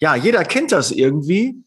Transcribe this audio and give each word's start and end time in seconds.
ja, 0.00 0.14
jeder 0.14 0.44
kennt 0.44 0.72
das 0.72 0.90
irgendwie. 0.90 1.62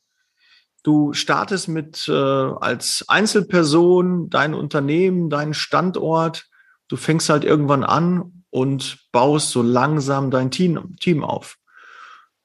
Du 0.83 1.13
startest 1.13 1.67
mit 1.67 2.07
äh, 2.07 2.12
als 2.13 3.05
Einzelperson 3.07 4.29
dein 4.29 4.54
Unternehmen, 4.54 5.29
deinen 5.29 5.54
Standort. 5.54 6.47
Du 6.88 6.96
fängst 6.96 7.29
halt 7.29 7.44
irgendwann 7.44 7.83
an 7.83 8.44
und 8.49 8.97
baust 9.12 9.52
so 9.52 9.62
langsam 9.62 10.31
dein 10.31 10.49
Team, 10.49 10.96
Team 10.99 11.24
auf. 11.24 11.57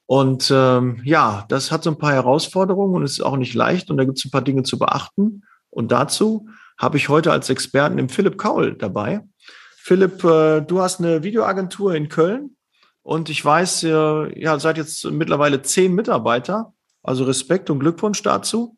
Und 0.06 0.52
ähm, 0.54 1.00
ja, 1.04 1.44
das 1.48 1.72
hat 1.72 1.82
so 1.82 1.90
ein 1.90 1.98
paar 1.98 2.12
Herausforderungen 2.12 2.94
und 2.94 3.02
ist 3.02 3.20
auch 3.20 3.36
nicht 3.36 3.54
leicht 3.54 3.90
und 3.90 3.96
da 3.96 4.04
gibt 4.04 4.18
es 4.18 4.24
ein 4.24 4.30
paar 4.30 4.42
Dinge 4.42 4.62
zu 4.62 4.78
beachten. 4.78 5.42
Und 5.70 5.90
dazu 5.90 6.48
habe 6.78 6.96
ich 6.96 7.08
heute 7.08 7.32
als 7.32 7.50
Experten 7.50 7.96
den 7.96 8.08
Philipp 8.08 8.38
Kaul 8.38 8.76
dabei. 8.76 9.24
Philipp, 9.76 10.22
äh, 10.24 10.60
du 10.60 10.80
hast 10.80 11.00
eine 11.00 11.22
Videoagentur 11.22 11.94
in 11.94 12.08
Köln 12.08 12.55
und 13.06 13.30
ich 13.30 13.44
weiß, 13.44 13.84
ihr 13.84 14.32
ja, 14.34 14.58
seid 14.58 14.78
jetzt 14.78 15.04
mittlerweile 15.04 15.62
zehn 15.62 15.94
Mitarbeiter. 15.94 16.72
Also 17.04 17.22
Respekt 17.22 17.70
und 17.70 17.78
Glückwunsch 17.78 18.20
dazu. 18.20 18.76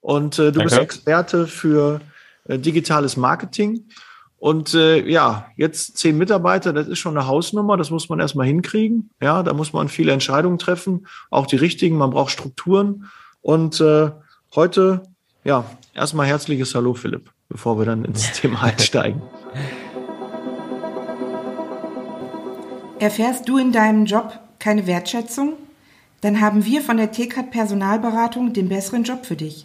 Und 0.00 0.40
äh, 0.40 0.50
du 0.50 0.58
Danke. 0.58 0.64
bist 0.64 0.78
Experte 0.78 1.46
für 1.46 2.00
äh, 2.46 2.58
digitales 2.58 3.16
Marketing. 3.16 3.86
Und 4.38 4.74
äh, 4.74 5.08
ja, 5.08 5.46
jetzt 5.56 5.98
zehn 5.98 6.18
Mitarbeiter, 6.18 6.72
das 6.72 6.88
ist 6.88 6.98
schon 6.98 7.16
eine 7.16 7.28
Hausnummer, 7.28 7.76
das 7.76 7.92
muss 7.92 8.08
man 8.08 8.18
erstmal 8.18 8.48
hinkriegen. 8.48 9.10
Ja, 9.22 9.44
da 9.44 9.52
muss 9.52 9.72
man 9.72 9.88
viele 9.88 10.10
Entscheidungen 10.10 10.58
treffen, 10.58 11.06
auch 11.30 11.46
die 11.46 11.54
richtigen, 11.54 11.96
man 11.96 12.10
braucht 12.10 12.32
Strukturen. 12.32 13.08
Und 13.40 13.80
äh, 13.80 14.10
heute, 14.56 15.04
ja, 15.44 15.64
erstmal 15.94 16.26
herzliches 16.26 16.74
Hallo, 16.74 16.94
Philipp, 16.94 17.30
bevor 17.48 17.78
wir 17.78 17.86
dann 17.86 18.04
ins 18.04 18.32
Thema 18.40 18.64
einsteigen. 18.64 19.22
Erfährst 23.00 23.48
du 23.48 23.56
in 23.56 23.72
deinem 23.72 24.04
Job 24.04 24.38
keine 24.58 24.86
Wertschätzung? 24.86 25.54
Dann 26.20 26.42
haben 26.42 26.66
wir 26.66 26.82
von 26.82 26.98
der 26.98 27.12
TCAT 27.12 27.50
Personalberatung 27.50 28.52
den 28.52 28.68
besseren 28.68 29.04
Job 29.04 29.24
für 29.24 29.36
dich. 29.36 29.64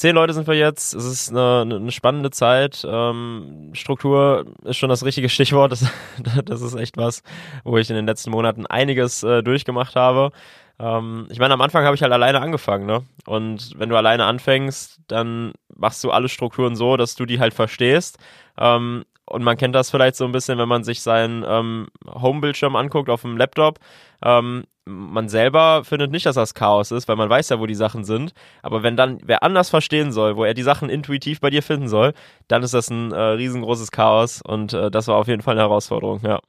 Zehn 0.00 0.14
Leute 0.14 0.32
sind 0.32 0.46
wir 0.46 0.54
jetzt. 0.54 0.94
Es 0.94 1.04
ist 1.04 1.28
eine, 1.28 1.76
eine 1.76 1.92
spannende 1.92 2.30
Zeit. 2.30 2.86
Ähm, 2.88 3.68
Struktur 3.74 4.46
ist 4.64 4.78
schon 4.78 4.88
das 4.88 5.04
richtige 5.04 5.28
Stichwort. 5.28 5.72
Das, 5.72 5.84
das 6.46 6.62
ist 6.62 6.74
echt 6.74 6.96
was, 6.96 7.22
wo 7.64 7.76
ich 7.76 7.90
in 7.90 7.96
den 7.96 8.06
letzten 8.06 8.30
Monaten 8.30 8.64
einiges 8.64 9.22
äh, 9.22 9.42
durchgemacht 9.42 9.96
habe. 9.96 10.32
Ähm, 10.78 11.26
ich 11.28 11.38
meine, 11.38 11.52
am 11.52 11.60
Anfang 11.60 11.84
habe 11.84 11.94
ich 11.96 12.02
halt 12.02 12.14
alleine 12.14 12.40
angefangen, 12.40 12.86
ne? 12.86 13.02
Und 13.26 13.78
wenn 13.78 13.90
du 13.90 13.96
alleine 13.96 14.24
anfängst, 14.24 15.00
dann 15.06 15.52
machst 15.76 16.02
du 16.02 16.10
alle 16.10 16.30
Strukturen 16.30 16.76
so, 16.76 16.96
dass 16.96 17.14
du 17.14 17.26
die 17.26 17.38
halt 17.38 17.52
verstehst. 17.52 18.16
Ähm, 18.56 19.04
und 19.30 19.42
man 19.42 19.56
kennt 19.56 19.74
das 19.74 19.90
vielleicht 19.90 20.16
so 20.16 20.24
ein 20.24 20.32
bisschen, 20.32 20.58
wenn 20.58 20.68
man 20.68 20.84
sich 20.84 21.02
seinen 21.02 21.44
ähm, 21.46 21.88
Home-Bildschirm 22.06 22.76
anguckt 22.76 23.08
auf 23.08 23.22
dem 23.22 23.36
Laptop. 23.36 23.78
Ähm, 24.22 24.64
man 24.86 25.28
selber 25.28 25.84
findet 25.84 26.10
nicht, 26.10 26.26
dass 26.26 26.34
das 26.34 26.54
Chaos 26.54 26.90
ist, 26.90 27.06
weil 27.06 27.16
man 27.16 27.30
weiß 27.30 27.48
ja, 27.50 27.60
wo 27.60 27.66
die 27.66 27.74
Sachen 27.74 28.04
sind. 28.04 28.32
Aber 28.62 28.82
wenn 28.82 28.96
dann 28.96 29.18
wer 29.24 29.42
anders 29.42 29.70
verstehen 29.70 30.12
soll, 30.12 30.36
wo 30.36 30.44
er 30.44 30.54
die 30.54 30.62
Sachen 30.62 30.90
intuitiv 30.90 31.40
bei 31.40 31.50
dir 31.50 31.62
finden 31.62 31.88
soll, 31.88 32.12
dann 32.48 32.62
ist 32.62 32.74
das 32.74 32.90
ein 32.90 33.12
äh, 33.12 33.20
riesengroßes 33.20 33.90
Chaos 33.90 34.42
und 34.42 34.72
äh, 34.72 34.90
das 34.90 35.06
war 35.08 35.16
auf 35.16 35.28
jeden 35.28 35.42
Fall 35.42 35.54
eine 35.54 35.62
Herausforderung, 35.62 36.20
ja. 36.22 36.40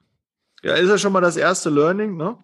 Ja, 0.63 0.73
ist 0.73 0.89
ja 0.89 0.97
schon 0.97 1.13
mal 1.13 1.21
das 1.21 1.37
erste 1.37 1.69
Learning, 1.69 2.17
ne? 2.17 2.37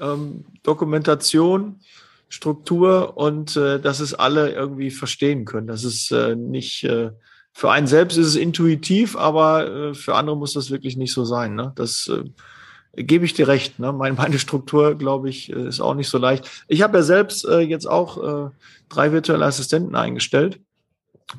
Ähm, 0.00 0.44
Dokumentation, 0.62 1.80
Struktur 2.28 3.16
und 3.16 3.56
äh, 3.56 3.80
dass 3.80 4.00
es 4.00 4.14
alle 4.14 4.52
irgendwie 4.52 4.90
verstehen 4.90 5.44
können. 5.44 5.66
Das 5.66 5.82
ist 5.82 6.10
äh, 6.12 6.36
nicht 6.36 6.84
äh, 6.84 7.10
für 7.58 7.72
einen 7.72 7.88
selbst 7.88 8.16
ist 8.16 8.28
es 8.28 8.36
intuitiv, 8.36 9.16
aber 9.16 9.66
äh, 9.66 9.94
für 9.94 10.14
andere 10.14 10.36
muss 10.36 10.52
das 10.52 10.70
wirklich 10.70 10.96
nicht 10.96 11.12
so 11.12 11.24
sein. 11.24 11.56
Ne? 11.56 11.72
Das 11.74 12.06
äh, 12.06 13.02
gebe 13.02 13.24
ich 13.24 13.34
dir 13.34 13.48
recht. 13.48 13.80
Ne? 13.80 13.92
Meine, 13.92 14.14
meine 14.14 14.38
Struktur, 14.38 14.94
glaube 14.94 15.28
ich, 15.28 15.50
äh, 15.50 15.66
ist 15.66 15.80
auch 15.80 15.94
nicht 15.94 16.08
so 16.08 16.18
leicht. 16.18 16.48
Ich 16.68 16.82
habe 16.82 16.98
ja 16.98 17.02
selbst 17.02 17.44
äh, 17.44 17.58
jetzt 17.58 17.86
auch 17.86 18.46
äh, 18.46 18.50
drei 18.88 19.10
virtuelle 19.10 19.44
Assistenten 19.44 19.96
eingestellt, 19.96 20.60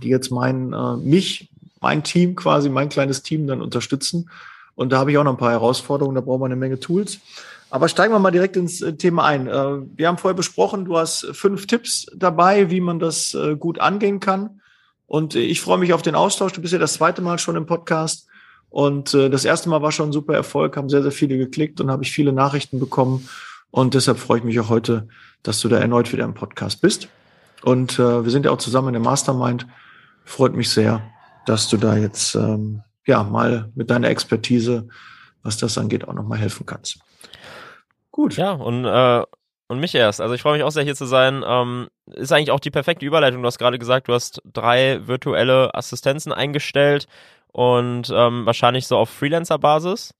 die 0.03 0.09
jetzt 0.09 0.29
mein, 0.29 0.73
äh, 0.73 0.97
mich, 0.97 1.51
mein 1.79 2.03
Team 2.03 2.35
quasi, 2.35 2.67
mein 2.67 2.89
kleines 2.89 3.23
Team 3.23 3.47
dann 3.47 3.61
unterstützen. 3.61 4.29
Und 4.75 4.91
da 4.91 4.97
habe 4.97 5.11
ich 5.11 5.17
auch 5.17 5.23
noch 5.23 5.35
ein 5.35 5.37
paar 5.37 5.51
Herausforderungen, 5.51 6.15
da 6.15 6.21
brauchen 6.21 6.41
wir 6.41 6.47
eine 6.47 6.57
Menge 6.57 6.81
Tools. 6.81 7.19
Aber 7.69 7.87
steigen 7.87 8.13
wir 8.13 8.19
mal 8.19 8.31
direkt 8.31 8.57
ins 8.57 8.83
Thema 8.97 9.23
ein. 9.23 9.45
Wir 9.95 10.07
haben 10.09 10.17
vorher 10.17 10.35
besprochen, 10.35 10.83
du 10.83 10.97
hast 10.97 11.27
fünf 11.31 11.65
Tipps 11.65 12.07
dabei, 12.13 12.71
wie 12.71 12.81
man 12.81 12.99
das 12.99 13.37
gut 13.59 13.79
angehen 13.79 14.19
kann. 14.19 14.58
Und 15.09 15.33
ich 15.33 15.59
freue 15.59 15.79
mich 15.79 15.91
auf 15.93 16.03
den 16.03 16.13
Austausch. 16.13 16.53
Du 16.53 16.61
bist 16.61 16.71
ja 16.71 16.77
das 16.77 16.93
zweite 16.93 17.23
Mal 17.23 17.39
schon 17.39 17.55
im 17.55 17.65
Podcast. 17.65 18.27
Und 18.69 19.15
äh, 19.15 19.31
das 19.31 19.43
erste 19.43 19.67
Mal 19.67 19.81
war 19.81 19.91
schon 19.91 20.09
ein 20.09 20.13
super 20.13 20.35
Erfolg, 20.35 20.77
haben 20.77 20.87
sehr, 20.87 21.01
sehr 21.01 21.11
viele 21.11 21.35
geklickt 21.35 21.81
und 21.81 21.89
habe 21.89 22.03
ich 22.03 22.11
viele 22.11 22.31
Nachrichten 22.31 22.79
bekommen. 22.79 23.27
Und 23.71 23.95
deshalb 23.95 24.19
freue 24.19 24.37
ich 24.37 24.43
mich 24.43 24.59
auch 24.59 24.69
heute, 24.69 25.07
dass 25.41 25.61
du 25.61 25.67
da 25.67 25.79
erneut 25.79 26.13
wieder 26.13 26.25
im 26.25 26.35
Podcast 26.35 26.79
bist. 26.81 27.09
Und 27.63 27.97
äh, 27.97 28.23
wir 28.23 28.29
sind 28.29 28.45
ja 28.45 28.51
auch 28.51 28.59
zusammen 28.59 28.89
in 28.89 28.93
der 28.93 29.01
Mastermind. 29.01 29.65
Freut 30.25 30.53
mich 30.53 30.69
sehr, 30.69 31.01
dass 31.47 31.69
du 31.69 31.77
da 31.77 31.97
jetzt 31.97 32.35
ähm, 32.35 32.83
ja 33.07 33.23
mal 33.23 33.71
mit 33.73 33.89
deiner 33.89 34.09
Expertise, 34.09 34.89
was 35.41 35.57
das 35.57 35.79
angeht, 35.79 36.07
auch 36.07 36.13
nochmal 36.13 36.37
helfen 36.37 36.67
kannst. 36.67 36.99
Gut. 38.11 38.37
Ja, 38.37 38.51
und 38.51 38.85
äh, 38.85 39.23
und 39.69 39.79
mich 39.79 39.95
erst. 39.95 40.19
Also 40.19 40.33
ich 40.33 40.41
freue 40.41 40.53
mich 40.53 40.63
auch 40.63 40.71
sehr 40.71 40.83
hier 40.83 40.95
zu 40.95 41.05
sein. 41.05 41.43
Ähm, 41.47 41.87
ist 42.07 42.33
eigentlich 42.33 42.51
auch 42.51 42.59
die 42.59 42.71
perfekte 42.71 43.05
Überleitung. 43.05 43.41
Du 43.41 43.47
hast 43.47 43.59
gerade 43.59 43.79
gesagt, 43.79 44.09
du 44.09 44.13
hast 44.13 44.41
drei 44.51 45.07
virtuelle 45.07 45.73
Assistenzen 45.73 46.33
eingestellt 46.33 47.07
und 47.51 48.11
ähm, 48.13 48.45
wahrscheinlich 48.45 48.87
so 48.87 48.97
auf 48.97 49.09
Freelancer-Basis. 49.09 50.13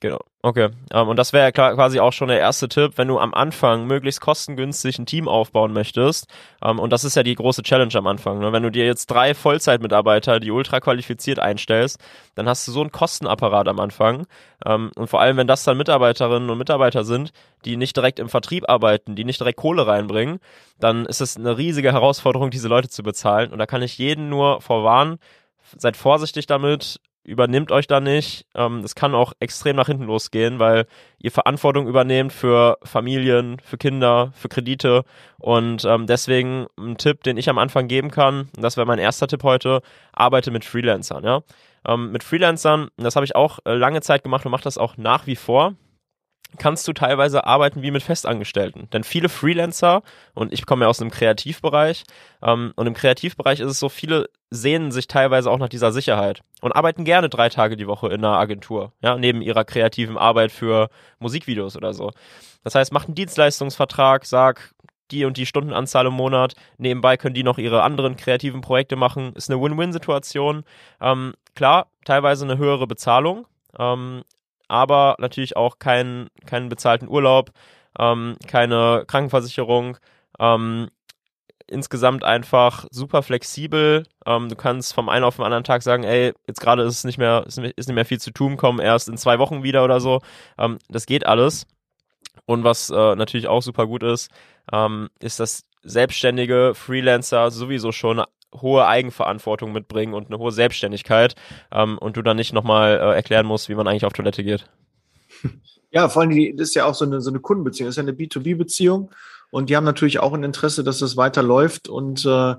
Genau. 0.00 0.20
Okay. 0.42 0.66
Um, 0.66 0.74
ähm, 0.92 1.08
und 1.08 1.16
das 1.16 1.32
wäre 1.32 1.50
quasi 1.52 1.98
auch 1.98 2.12
schon 2.12 2.28
der 2.28 2.38
erste 2.38 2.68
Tipp, 2.68 2.92
wenn 2.96 3.08
du 3.08 3.18
am 3.18 3.34
Anfang 3.34 3.86
möglichst 3.86 4.20
kostengünstig 4.20 4.98
ein 4.98 5.06
Team 5.06 5.26
aufbauen 5.26 5.72
möchtest. 5.72 6.28
Um, 6.60 6.70
ähm, 6.70 6.78
und 6.78 6.92
das 6.92 7.02
ist 7.02 7.16
ja 7.16 7.24
die 7.24 7.34
große 7.34 7.62
Challenge 7.64 7.94
am 7.96 8.06
Anfang. 8.06 8.38
Ne? 8.38 8.52
Wenn 8.52 8.62
du 8.62 8.70
dir 8.70 8.86
jetzt 8.86 9.06
drei 9.06 9.34
Vollzeitmitarbeiter, 9.34 10.38
die 10.38 10.52
ultra 10.52 10.78
qualifiziert 10.78 11.40
einstellst, 11.40 12.00
dann 12.36 12.48
hast 12.48 12.68
du 12.68 12.72
so 12.72 12.80
einen 12.80 12.92
Kostenapparat 12.92 13.66
am 13.66 13.80
Anfang. 13.80 14.26
Um, 14.64 14.72
ähm, 14.72 14.90
und 14.94 15.08
vor 15.08 15.20
allem, 15.20 15.36
wenn 15.36 15.48
das 15.48 15.64
dann 15.64 15.76
Mitarbeiterinnen 15.76 16.48
und 16.48 16.58
Mitarbeiter 16.58 17.02
sind, 17.02 17.32
die 17.64 17.76
nicht 17.76 17.96
direkt 17.96 18.20
im 18.20 18.28
Vertrieb 18.28 18.68
arbeiten, 18.68 19.16
die 19.16 19.24
nicht 19.24 19.40
direkt 19.40 19.58
Kohle 19.58 19.86
reinbringen, 19.88 20.38
dann 20.78 21.06
ist 21.06 21.20
es 21.20 21.36
eine 21.36 21.58
riesige 21.58 21.92
Herausforderung, 21.92 22.50
diese 22.50 22.68
Leute 22.68 22.88
zu 22.88 23.02
bezahlen. 23.02 23.50
Und 23.50 23.58
da 23.58 23.66
kann 23.66 23.82
ich 23.82 23.98
jeden 23.98 24.28
nur 24.28 24.60
vorwarnen, 24.60 25.18
seid 25.76 25.96
vorsichtig 25.96 26.46
damit, 26.46 27.00
übernimmt 27.28 27.70
euch 27.70 27.86
da 27.86 28.00
nicht. 28.00 28.46
Ähm, 28.54 28.82
das 28.82 28.94
kann 28.94 29.14
auch 29.14 29.32
extrem 29.38 29.76
nach 29.76 29.86
hinten 29.86 30.04
losgehen, 30.04 30.58
weil 30.58 30.86
ihr 31.18 31.30
Verantwortung 31.30 31.86
übernehmt 31.86 32.32
für 32.32 32.78
Familien, 32.82 33.60
für 33.60 33.76
Kinder, 33.76 34.32
für 34.34 34.48
Kredite. 34.48 35.04
Und 35.38 35.84
ähm, 35.84 36.06
deswegen 36.06 36.66
ein 36.78 36.96
Tipp, 36.96 37.22
den 37.22 37.36
ich 37.36 37.48
am 37.48 37.58
Anfang 37.58 37.86
geben 37.86 38.10
kann, 38.10 38.48
und 38.56 38.62
das 38.62 38.76
wäre 38.76 38.86
mein 38.86 38.98
erster 38.98 39.28
Tipp 39.28 39.42
heute, 39.42 39.82
arbeite 40.12 40.50
mit 40.50 40.64
Freelancern. 40.64 41.22
Ja? 41.24 41.42
Ähm, 41.86 42.10
mit 42.10 42.24
Freelancern, 42.24 42.88
das 42.96 43.14
habe 43.14 43.26
ich 43.26 43.36
auch 43.36 43.58
äh, 43.64 43.74
lange 43.74 44.00
Zeit 44.00 44.22
gemacht 44.22 44.44
und 44.44 44.52
mache 44.52 44.64
das 44.64 44.78
auch 44.78 44.96
nach 44.96 45.26
wie 45.26 45.36
vor 45.36 45.74
kannst 46.56 46.88
du 46.88 46.92
teilweise 46.92 47.44
arbeiten 47.44 47.82
wie 47.82 47.90
mit 47.90 48.02
Festangestellten. 48.02 48.88
Denn 48.90 49.04
viele 49.04 49.28
Freelancer, 49.28 50.02
und 50.34 50.52
ich 50.52 50.64
komme 50.64 50.84
ja 50.84 50.88
aus 50.88 51.00
einem 51.00 51.10
Kreativbereich, 51.10 52.04
ähm, 52.42 52.72
und 52.74 52.86
im 52.86 52.94
Kreativbereich 52.94 53.60
ist 53.60 53.70
es 53.70 53.78
so, 53.78 53.88
viele 53.88 54.30
sehnen 54.50 54.90
sich 54.90 55.08
teilweise 55.08 55.50
auch 55.50 55.58
nach 55.58 55.68
dieser 55.68 55.92
Sicherheit 55.92 56.40
und 56.62 56.72
arbeiten 56.72 57.04
gerne 57.04 57.28
drei 57.28 57.50
Tage 57.50 57.76
die 57.76 57.86
Woche 57.86 58.08
in 58.08 58.24
einer 58.24 58.38
Agentur, 58.38 58.92
ja, 59.02 59.16
neben 59.16 59.42
ihrer 59.42 59.64
kreativen 59.64 60.16
Arbeit 60.16 60.50
für 60.50 60.88
Musikvideos 61.18 61.76
oder 61.76 61.92
so. 61.92 62.12
Das 62.64 62.74
heißt, 62.74 62.92
mach 62.92 63.04
einen 63.04 63.14
Dienstleistungsvertrag, 63.14 64.24
sag, 64.24 64.74
die 65.10 65.24
und 65.24 65.36
die 65.36 65.46
Stundenanzahl 65.46 66.06
im 66.06 66.14
Monat. 66.14 66.54
Nebenbei 66.76 67.16
können 67.16 67.34
die 67.34 67.42
noch 67.42 67.58
ihre 67.58 67.82
anderen 67.82 68.16
kreativen 68.16 68.60
Projekte 68.60 68.96
machen. 68.96 69.32
Ist 69.34 69.50
eine 69.50 69.60
Win-Win-Situation. 69.60 70.64
Ähm, 71.00 71.34
klar, 71.54 71.86
teilweise 72.04 72.44
eine 72.44 72.58
höhere 72.58 72.86
Bezahlung, 72.86 73.46
ähm, 73.78 74.22
aber 74.68 75.16
natürlich 75.18 75.56
auch 75.56 75.78
keinen 75.78 76.28
keinen 76.46 76.68
bezahlten 76.68 77.08
Urlaub, 77.08 77.50
ähm, 77.98 78.36
keine 78.46 79.04
Krankenversicherung. 79.06 79.98
Ähm, 80.38 80.88
insgesamt 81.68 82.24
einfach 82.24 82.86
super 82.90 83.22
flexibel. 83.22 84.04
Ähm, 84.26 84.48
du 84.48 84.56
kannst 84.56 84.94
vom 84.94 85.08
einen 85.08 85.24
auf 85.24 85.36
den 85.36 85.44
anderen 85.44 85.64
Tag 85.64 85.82
sagen, 85.82 86.04
ey, 86.04 86.32
jetzt 86.46 86.60
gerade 86.60 86.82
ist 86.82 86.94
es 86.98 87.04
nicht 87.04 87.18
mehr, 87.18 87.44
ist 87.46 87.58
nicht 87.58 87.92
mehr 87.92 88.06
viel 88.06 88.20
zu 88.20 88.30
tun, 88.30 88.56
komm 88.56 88.80
erst 88.80 89.08
in 89.08 89.18
zwei 89.18 89.38
Wochen 89.38 89.62
wieder 89.62 89.84
oder 89.84 90.00
so. 90.00 90.20
Ähm, 90.58 90.78
das 90.88 91.06
geht 91.06 91.26
alles. 91.26 91.66
Und 92.46 92.64
was 92.64 92.90
äh, 92.90 93.14
natürlich 93.14 93.48
auch 93.48 93.62
super 93.62 93.86
gut 93.86 94.02
ist, 94.02 94.30
ähm, 94.72 95.10
ist, 95.20 95.40
dass 95.40 95.64
selbstständige 95.82 96.72
Freelancer 96.74 97.50
sowieso 97.50 97.92
schon 97.92 98.22
hohe 98.54 98.86
Eigenverantwortung 98.86 99.72
mitbringen 99.72 100.14
und 100.14 100.28
eine 100.28 100.38
hohe 100.38 100.52
Selbstständigkeit 100.52 101.34
ähm, 101.72 101.98
und 101.98 102.16
du 102.16 102.22
dann 102.22 102.36
nicht 102.36 102.52
nochmal 102.52 102.92
äh, 102.94 103.14
erklären 103.14 103.46
musst, 103.46 103.68
wie 103.68 103.74
man 103.74 103.86
eigentlich 103.86 104.04
auf 104.04 104.12
Toilette 104.12 104.44
geht. 104.44 104.68
Ja, 105.90 106.10
vor 106.10 106.20
allem, 106.20 106.54
das 106.58 106.68
ist 106.68 106.74
ja 106.74 106.84
auch 106.84 106.94
so 106.94 107.06
eine, 107.06 107.22
so 107.22 107.30
eine 107.30 107.40
Kundenbeziehung, 107.40 107.86
das 107.86 107.94
ist 107.94 107.96
ja 107.96 108.02
eine 108.02 108.12
B2B-Beziehung 108.12 109.10
und 109.48 109.70
die 109.70 109.76
haben 109.76 109.84
natürlich 109.84 110.20
auch 110.20 110.34
ein 110.34 110.44
Interesse, 110.44 110.84
dass 110.84 110.98
das 110.98 111.16
weiterläuft 111.16 111.88
und 111.88 112.26
äh, 112.26 112.56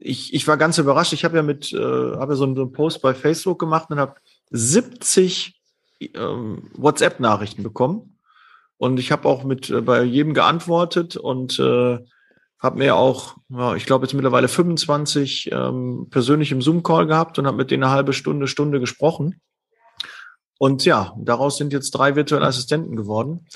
ich, 0.00 0.32
ich 0.32 0.46
war 0.46 0.56
ganz 0.56 0.78
überrascht. 0.78 1.12
Ich 1.12 1.24
habe 1.24 1.36
ja 1.36 1.42
mit, 1.42 1.72
äh, 1.72 1.76
habe 1.76 2.32
ja 2.32 2.36
so 2.36 2.44
einen, 2.44 2.72
Post 2.72 3.02
bei 3.02 3.14
Facebook 3.14 3.58
gemacht 3.58 3.90
und 3.90 3.98
habe 3.98 4.14
70 4.50 5.60
ähm, 6.14 6.70
WhatsApp-Nachrichten 6.74 7.62
bekommen. 7.62 8.18
Und 8.76 9.00
ich 9.00 9.10
habe 9.10 9.28
auch 9.28 9.42
mit 9.42 9.70
äh, 9.70 9.80
bei 9.80 10.02
jedem 10.02 10.34
geantwortet 10.34 11.16
und 11.16 11.58
äh, 11.58 11.98
habe 12.58 12.78
mir 12.78 12.96
auch, 12.96 13.36
ja, 13.50 13.74
ich 13.76 13.86
glaube 13.86 14.04
jetzt 14.04 14.14
mittlerweile 14.14 14.48
25 14.48 15.50
ähm, 15.52 16.08
persönlich 16.10 16.50
im 16.50 16.60
Zoom-Call 16.60 17.06
gehabt 17.06 17.38
und 17.38 17.46
habe 17.46 17.56
mit 17.56 17.70
denen 17.70 17.84
eine 17.84 17.92
halbe 17.92 18.12
Stunde, 18.12 18.48
Stunde 18.48 18.80
gesprochen. 18.80 19.40
Und 20.58 20.84
ja, 20.84 21.14
daraus 21.18 21.56
sind 21.56 21.72
jetzt 21.72 21.92
drei 21.92 22.16
virtuelle 22.16 22.46
Assistenten 22.46 22.96
geworden. 22.96 23.46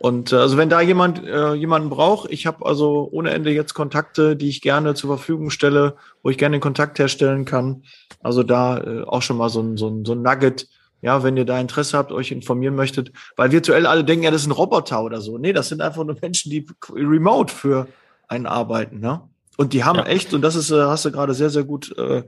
Und 0.00 0.32
äh, 0.32 0.36
also 0.36 0.56
wenn 0.56 0.68
da 0.68 0.80
jemand 0.80 1.22
äh, 1.24 1.52
jemanden 1.52 1.90
braucht, 1.90 2.32
ich 2.32 2.46
habe 2.46 2.66
also 2.66 3.08
ohne 3.12 3.30
Ende 3.30 3.50
jetzt 3.50 3.74
Kontakte, 3.74 4.34
die 4.34 4.48
ich 4.48 4.62
gerne 4.62 4.94
zur 4.94 5.16
Verfügung 5.16 5.50
stelle, 5.50 5.96
wo 6.22 6.30
ich 6.30 6.38
gerne 6.38 6.56
den 6.56 6.62
Kontakt 6.62 6.98
herstellen 6.98 7.44
kann. 7.44 7.84
Also 8.20 8.42
da 8.42 8.78
äh, 8.78 9.02
auch 9.04 9.22
schon 9.22 9.36
mal 9.36 9.50
so 9.50 9.60
ein, 9.60 9.76
so, 9.76 9.88
ein, 9.88 10.04
so 10.04 10.12
ein 10.12 10.22
Nugget, 10.22 10.68
ja, 11.02 11.22
wenn 11.22 11.36
ihr 11.36 11.44
da 11.44 11.60
Interesse 11.60 11.96
habt, 11.96 12.12
euch 12.12 12.32
informieren 12.32 12.74
möchtet, 12.74 13.12
weil 13.36 13.52
virtuell 13.52 13.86
alle 13.86 14.02
denken, 14.02 14.24
ja, 14.24 14.30
das 14.30 14.42
ist 14.42 14.48
ein 14.48 14.52
Roboter 14.52 15.04
oder 15.04 15.20
so. 15.20 15.38
Nee, 15.38 15.52
das 15.52 15.68
sind 15.68 15.80
einfach 15.80 16.02
nur 16.04 16.16
Menschen, 16.20 16.50
die 16.50 16.66
remote 16.92 17.54
für 17.54 17.86
einen 18.30 18.46
arbeiten, 18.46 19.00
ne? 19.00 19.22
Und 19.56 19.74
die 19.74 19.84
haben 19.84 19.98
ja. 19.98 20.06
echt, 20.06 20.32
und 20.32 20.40
das 20.40 20.54
ist, 20.54 20.70
äh, 20.70 20.80
hast 20.84 21.04
du 21.04 21.12
gerade 21.12 21.34
sehr, 21.34 21.50
sehr 21.50 21.64
gut 21.64 21.94
äh, 21.98 22.22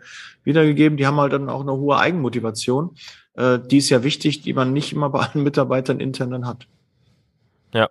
wiedergegeben, 0.44 0.99
die 0.99 1.06
haben 1.06 1.19
halt 1.19 1.32
dann 1.32 1.49
auch 1.49 1.62
eine 1.62 1.72
hohe 1.72 1.96
Eigenmotivation. 1.96 2.94
Äh, 3.34 3.58
die 3.58 3.78
ist 3.78 3.88
ja 3.88 4.02
wichtig, 4.02 4.43
die 4.43 4.52
man 4.52 4.75
nicht 4.75 4.93
immer 4.93 5.08
bei 5.08 5.20
allen 5.20 5.43
Mitarbeitern 5.43 5.99
intern 5.99 6.31
dann 6.31 6.46
hat. 6.46 6.66
Ja. 7.72 7.88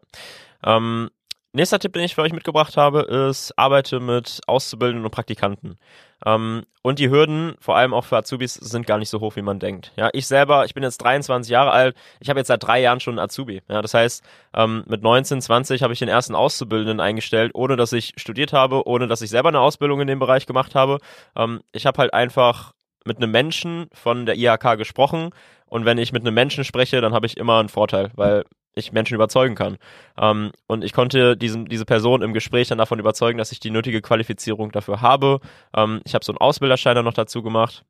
Ähm, 0.63 1.09
nächster 1.53 1.79
Tipp, 1.79 1.93
den 1.93 2.03
ich 2.03 2.13
für 2.13 2.21
euch 2.21 2.33
mitgebracht 2.33 2.77
habe, 2.77 3.01
ist, 3.01 3.57
arbeite 3.57 3.99
mit 3.99 4.41
Auszubildenden 4.45 5.05
und 5.05 5.11
Praktikanten. 5.11 5.79
Ähm, 6.25 6.63
und 6.83 6.99
die 6.99 7.09
Hürden, 7.09 7.55
vor 7.59 7.75
allem 7.77 7.93
auch 7.93 8.05
für 8.05 8.17
Azubis, 8.17 8.55
sind 8.55 8.87
gar 8.87 8.97
nicht 8.97 9.09
so 9.09 9.19
hoch, 9.19 9.35
wie 9.35 9.41
man 9.41 9.59
denkt. 9.59 9.91
Ja, 9.95 10.09
ich 10.13 10.27
selber, 10.27 10.65
ich 10.65 10.73
bin 10.73 10.83
jetzt 10.83 10.97
23 10.99 11.51
Jahre 11.51 11.71
alt, 11.71 11.95
ich 12.19 12.29
habe 12.29 12.39
jetzt 12.39 12.47
seit 12.47 12.63
drei 12.63 12.81
Jahren 12.81 12.99
schon 12.99 13.13
einen 13.13 13.25
Azubi. 13.25 13.61
Ja, 13.69 13.81
das 13.81 13.93
heißt, 13.93 14.23
ähm, 14.55 14.83
mit 14.87 15.03
19, 15.03 15.41
20 15.41 15.83
habe 15.83 15.93
ich 15.93 15.99
den 15.99 16.07
ersten 16.07 16.35
Auszubildenden 16.35 16.99
eingestellt, 16.99 17.51
ohne 17.53 17.75
dass 17.75 17.93
ich 17.93 18.13
studiert 18.17 18.53
habe, 18.53 18.87
ohne 18.87 19.07
dass 19.07 19.21
ich 19.21 19.29
selber 19.29 19.49
eine 19.49 19.59
Ausbildung 19.59 20.01
in 20.01 20.07
dem 20.07 20.19
Bereich 20.19 20.45
gemacht 20.45 20.75
habe. 20.75 20.97
Ähm, 21.35 21.61
ich 21.71 21.85
habe 21.85 21.99
halt 21.99 22.13
einfach 22.13 22.73
mit 23.05 23.17
einem 23.17 23.31
Menschen 23.31 23.87
von 23.93 24.25
der 24.25 24.37
IHK 24.37 24.77
gesprochen 24.77 25.31
und 25.65 25.85
wenn 25.85 25.97
ich 25.97 26.11
mit 26.11 26.23
einem 26.23 26.33
Menschen 26.33 26.63
spreche, 26.63 27.01
dann 27.01 27.13
habe 27.13 27.25
ich 27.25 27.37
immer 27.37 27.59
einen 27.59 27.69
Vorteil, 27.69 28.11
weil 28.15 28.43
ich 28.75 28.91
Menschen 28.91 29.15
überzeugen 29.15 29.55
kann. 29.55 29.77
Ähm, 30.17 30.51
und 30.67 30.83
ich 30.83 30.93
konnte 30.93 31.35
diesen, 31.35 31.65
diese 31.65 31.85
Person 31.85 32.21
im 32.21 32.33
Gespräch 32.33 32.67
dann 32.69 32.77
davon 32.77 32.99
überzeugen, 32.99 33.37
dass 33.37 33.51
ich 33.51 33.59
die 33.59 33.71
nötige 33.71 34.01
Qualifizierung 34.01 34.71
dafür 34.71 35.01
habe. 35.01 35.39
Ähm, 35.75 36.01
ich 36.05 36.13
habe 36.13 36.25
so 36.25 36.31
einen 36.31 36.39
Ausbilderschein 36.39 36.95
dann 36.95 37.05
noch 37.05 37.13
dazu 37.13 37.43
gemacht. 37.43 37.83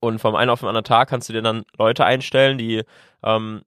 Und 0.00 0.18
vom 0.18 0.34
einen 0.34 0.50
auf 0.50 0.60
den 0.60 0.68
anderen 0.68 0.84
Tag 0.84 1.08
kannst 1.08 1.28
du 1.28 1.32
dir 1.32 1.42
dann 1.42 1.64
Leute 1.78 2.04
einstellen, 2.04 2.58
die 2.58 2.82
ähm, 3.22 3.62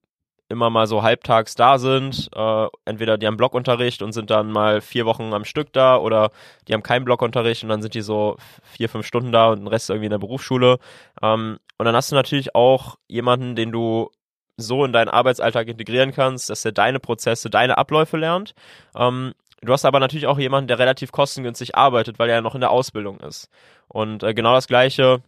immer 0.50 0.70
mal 0.70 0.86
so 0.86 1.02
halbtags 1.02 1.56
da 1.56 1.80
sind. 1.80 2.30
Äh, 2.36 2.68
entweder 2.86 3.18
die 3.18 3.26
haben 3.26 3.38
Blockunterricht 3.38 4.02
und 4.02 4.12
sind 4.12 4.30
dann 4.30 4.52
mal 4.52 4.82
vier 4.82 5.06
Wochen 5.06 5.34
am 5.34 5.46
Stück 5.46 5.72
da 5.74 5.98
oder 5.98 6.32
die 6.68 6.74
haben 6.74 6.84
keinen 6.84 7.06
Blockunterricht 7.06 7.64
und 7.64 7.70
dann 7.70 7.82
sind 7.82 7.94
die 7.94 8.02
so 8.02 8.38
vier, 8.64 8.90
fünf 8.90 9.06
Stunden 9.08 9.32
da 9.32 9.50
und 9.50 9.60
den 9.60 9.68
Rest 9.68 9.90
irgendwie 9.90 10.08
in 10.08 10.12
der 10.12 10.20
Berufsschule. 10.20 10.78
Ähm, 11.22 11.58
und 11.78 11.86
dann 11.86 11.96
hast 11.96 12.12
du 12.12 12.16
natürlich 12.16 12.54
auch 12.54 12.98
jemanden, 13.08 13.56
den 13.56 13.72
du 13.72 14.12
so 14.58 14.86
in 14.86 14.94
deinen 14.94 15.10
Arbeitsalltag 15.10 15.68
integrieren 15.68 16.12
kannst, 16.12 16.50
dass 16.50 16.66
er 16.66 16.72
deine 16.72 17.00
Prozesse, 17.00 17.50
deine 17.50 17.78
Abläufe 17.78 18.18
lernt. 18.18 18.54
Ähm, 18.96 19.34
du 19.62 19.74
hast 19.74 19.86
aber 19.86 20.00
natürlich 20.00 20.28
auch 20.28 20.40
jemanden, 20.40 20.68
der 20.68 20.80
relativ 20.80 21.12
kostengünstig 21.12 21.76
arbeitet, 21.76 22.20
weil 22.20 22.30
er 22.30 22.36
ja 22.36 22.42
noch 22.42 22.56
in 22.56 22.62
der 22.62 22.72
Ausbildung 22.72 23.20
ist. 23.20 23.50
Und 23.88 24.24
äh, 24.24 24.34
genau 24.34 24.54
das 24.54 24.68
Gleiche 24.68 25.22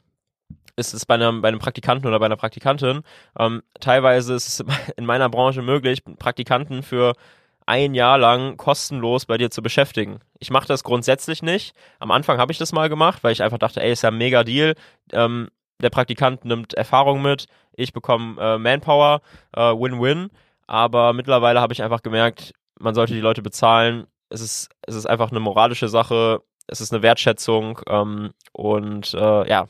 ist 0.76 0.94
es 0.94 1.06
bei 1.06 1.16
einem, 1.16 1.42
bei 1.42 1.48
einem 1.50 1.60
Praktikanten 1.60 2.08
oder 2.08 2.20
bei 2.20 2.28
einer 2.28 2.38
Praktikantin. 2.38 3.02
Ähm, 3.38 3.64
teilweise 3.80 4.36
ist 4.36 4.48
es 4.48 4.66
in 4.98 5.06
meiner 5.06 5.30
Branche 5.30 5.62
möglich, 5.62 6.04
Praktikanten 6.20 6.84
für 6.84 7.14
ein 7.66 7.94
Jahr 7.96 8.18
lang 8.18 8.56
kostenlos 8.56 9.26
bei 9.26 9.38
dir 9.38 9.52
zu 9.52 9.62
beschäftigen. 9.62 10.20
Ich 10.40 10.52
mache 10.52 10.68
das 10.68 10.86
grundsätzlich 10.86 11.44
nicht. 11.44 11.76
Am 12.00 12.12
Anfang 12.12 12.38
habe 12.38 12.52
ich 12.54 12.58
das 12.58 12.72
mal 12.72 12.88
gemacht, 12.88 13.24
weil 13.24 13.34
ich 13.34 13.44
einfach 13.44 13.58
dachte, 13.58 13.82
ey, 13.82 13.92
ist 13.92 14.04
ja 14.04 14.10
ein 14.10 14.18
mega 14.18 14.46
Deal. 14.46 14.76
Ähm, 15.12 15.50
der 15.82 15.90
Praktikant 15.90 16.46
nimmt 16.46 16.74
Erfahrung 16.74 17.22
mit, 17.22 17.48
ich 17.74 17.94
bekomme 17.94 18.42
äh, 18.42 18.58
Manpower, 18.58 19.22
äh, 19.56 19.62
Win-Win. 19.62 20.30
Aber 20.66 21.14
mittlerweile 21.14 21.62
habe 21.62 21.74
ich 21.74 21.82
einfach 21.82 22.02
gemerkt, 22.02 22.54
man 22.80 22.96
sollte 22.96 23.14
die 23.14 23.22
Leute 23.22 23.42
bezahlen. 23.42 24.08
Es 24.30 24.42
ist, 24.42 24.70
es 24.82 24.96
ist 24.96 25.06
einfach 25.06 25.32
eine 25.32 25.40
moralische 25.40 25.88
Sache, 25.88 26.42
es 26.68 26.82
ist 26.82 26.92
eine 26.92 27.02
Wertschätzung 27.02 27.80
ähm, 27.88 28.32
und 28.52 29.14
äh, 29.14 29.50
ja, 29.50 29.68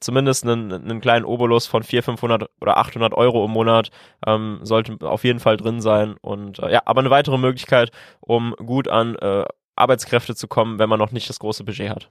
zumindest 0.00 0.44
einen, 0.44 0.72
einen 0.72 1.00
kleinen 1.00 1.26
Obolus 1.26 1.66
von 1.66 1.82
400, 1.82 2.04
500 2.18 2.50
oder 2.60 2.78
800 2.78 3.12
Euro 3.14 3.44
im 3.44 3.50
Monat 3.50 3.90
ähm, 4.26 4.60
sollte 4.62 4.96
auf 5.06 5.24
jeden 5.24 5.40
Fall 5.40 5.56
drin 5.58 5.80
sein. 5.80 6.16
Und 6.22 6.58
äh, 6.60 6.72
ja, 6.72 6.82
aber 6.86 7.00
eine 7.00 7.10
weitere 7.10 7.36
Möglichkeit, 7.36 7.90
um 8.20 8.54
gut 8.56 8.88
an 8.88 9.14
äh, 9.16 9.44
Arbeitskräfte 9.76 10.34
zu 10.34 10.48
kommen, 10.48 10.78
wenn 10.78 10.88
man 10.88 10.98
noch 10.98 11.12
nicht 11.12 11.28
das 11.28 11.38
große 11.38 11.64
Budget 11.64 11.90
hat. 11.90 12.08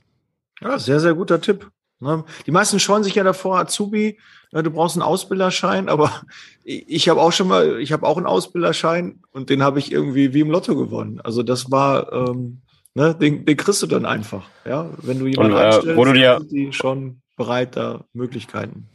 Ja, 0.62 0.78
sehr, 0.78 1.00
sehr 1.00 1.14
guter 1.14 1.42
Tipp. 1.42 1.72
Ne? 2.00 2.24
Die 2.46 2.52
meisten 2.52 2.80
scheuen 2.80 3.04
sich 3.04 3.16
ja 3.16 3.24
davor, 3.24 3.60
Azubi, 3.60 4.18
du 4.52 4.72
brauchst 4.72 4.96
einen 4.96 5.04
Ausbilderschein, 5.04 5.90
aber 5.90 6.22
ich 6.64 7.10
habe 7.10 7.22
auch 7.22 7.32
schon 7.32 7.48
mal, 7.48 7.80
ich 7.80 7.92
habe 7.92 8.06
auch 8.06 8.18
einen 8.18 8.26
Ausbilderschein 8.26 9.22
und 9.32 9.50
den 9.50 9.64
habe 9.64 9.80
ich 9.80 9.92
irgendwie 9.92 10.34
wie 10.34 10.40
im 10.40 10.52
Lotto 10.52 10.76
gewonnen. 10.76 11.20
Also 11.22 11.44
das 11.44 11.72
war, 11.72 12.12
ähm, 12.14 12.62
ne, 12.94 13.16
den, 13.16 13.46
den 13.46 13.58
kriegst 13.58 13.82
du 13.84 13.88
dann 13.88 14.06
einfach, 14.06 14.44
ja, 14.66 14.90
wenn 15.02 15.20
du 15.20 15.28
jemanden 15.28 15.54
und, 15.54 15.88
äh, 15.88 15.98
wo 15.98 16.06
du 16.06 16.14
dir, 16.14 16.40
die 16.50 16.72
schon 16.72 17.22
bereit 17.36 17.76
da 17.76 18.06
Möglichkeiten. 18.14 18.88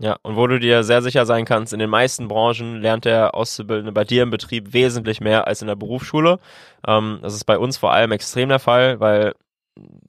Ja, 0.00 0.16
und 0.22 0.36
wo 0.36 0.46
du 0.46 0.60
dir 0.60 0.84
sehr 0.84 1.02
sicher 1.02 1.26
sein 1.26 1.44
kannst, 1.44 1.72
in 1.72 1.80
den 1.80 1.90
meisten 1.90 2.28
Branchen 2.28 2.80
lernt 2.80 3.04
der 3.04 3.34
Auszubildende 3.34 3.90
bei 3.90 4.04
dir 4.04 4.22
im 4.22 4.30
Betrieb 4.30 4.72
wesentlich 4.72 5.20
mehr 5.20 5.48
als 5.48 5.60
in 5.60 5.66
der 5.66 5.74
Berufsschule. 5.74 6.38
Ähm, 6.86 7.18
das 7.22 7.34
ist 7.34 7.44
bei 7.44 7.58
uns 7.58 7.76
vor 7.76 7.92
allem 7.92 8.12
extrem 8.12 8.48
der 8.48 8.60
Fall, 8.60 9.00
weil 9.00 9.34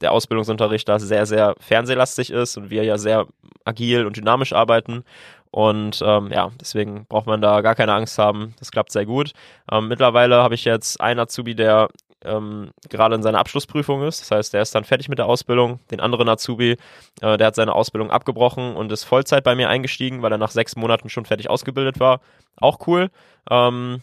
der 0.01 0.11
Ausbildungsunterricht 0.11 0.87
da 0.87 0.99
sehr, 0.99 1.25
sehr 1.25 1.55
fernsehlastig 1.59 2.31
ist 2.31 2.57
und 2.57 2.69
wir 2.69 2.83
ja 2.83 2.97
sehr 2.97 3.27
agil 3.65 4.05
und 4.05 4.17
dynamisch 4.17 4.53
arbeiten. 4.53 5.03
Und 5.51 6.01
ähm, 6.05 6.31
ja, 6.31 6.51
deswegen 6.59 7.05
braucht 7.07 7.25
man 7.25 7.41
da 7.41 7.61
gar 7.61 7.75
keine 7.75 7.93
Angst 7.93 8.17
haben. 8.17 8.53
Das 8.59 8.71
klappt 8.71 8.91
sehr 8.91 9.05
gut. 9.05 9.31
Ähm, 9.71 9.87
mittlerweile 9.87 10.43
habe 10.43 10.55
ich 10.55 10.65
jetzt 10.65 11.01
einen 11.01 11.19
Azubi, 11.19 11.55
der 11.55 11.89
ähm, 12.23 12.71
gerade 12.89 13.15
in 13.15 13.23
seiner 13.23 13.39
Abschlussprüfung 13.39 14.03
ist. 14.03 14.21
Das 14.21 14.31
heißt, 14.31 14.53
der 14.53 14.61
ist 14.61 14.75
dann 14.75 14.83
fertig 14.83 15.09
mit 15.09 15.17
der 15.17 15.25
Ausbildung. 15.25 15.79
Den 15.89 15.99
anderen 15.99 16.29
Azubi, 16.29 16.77
äh, 17.21 17.37
der 17.37 17.47
hat 17.47 17.55
seine 17.55 17.73
Ausbildung 17.73 18.11
abgebrochen 18.11 18.75
und 18.75 18.91
ist 18.91 19.05
Vollzeit 19.05 19.43
bei 19.43 19.55
mir 19.55 19.69
eingestiegen, 19.69 20.21
weil 20.21 20.31
er 20.31 20.37
nach 20.37 20.51
sechs 20.51 20.75
Monaten 20.75 21.09
schon 21.09 21.25
fertig 21.25 21.49
ausgebildet 21.49 21.99
war. 21.99 22.19
Auch 22.57 22.87
cool. 22.87 23.09
Ähm, 23.49 24.01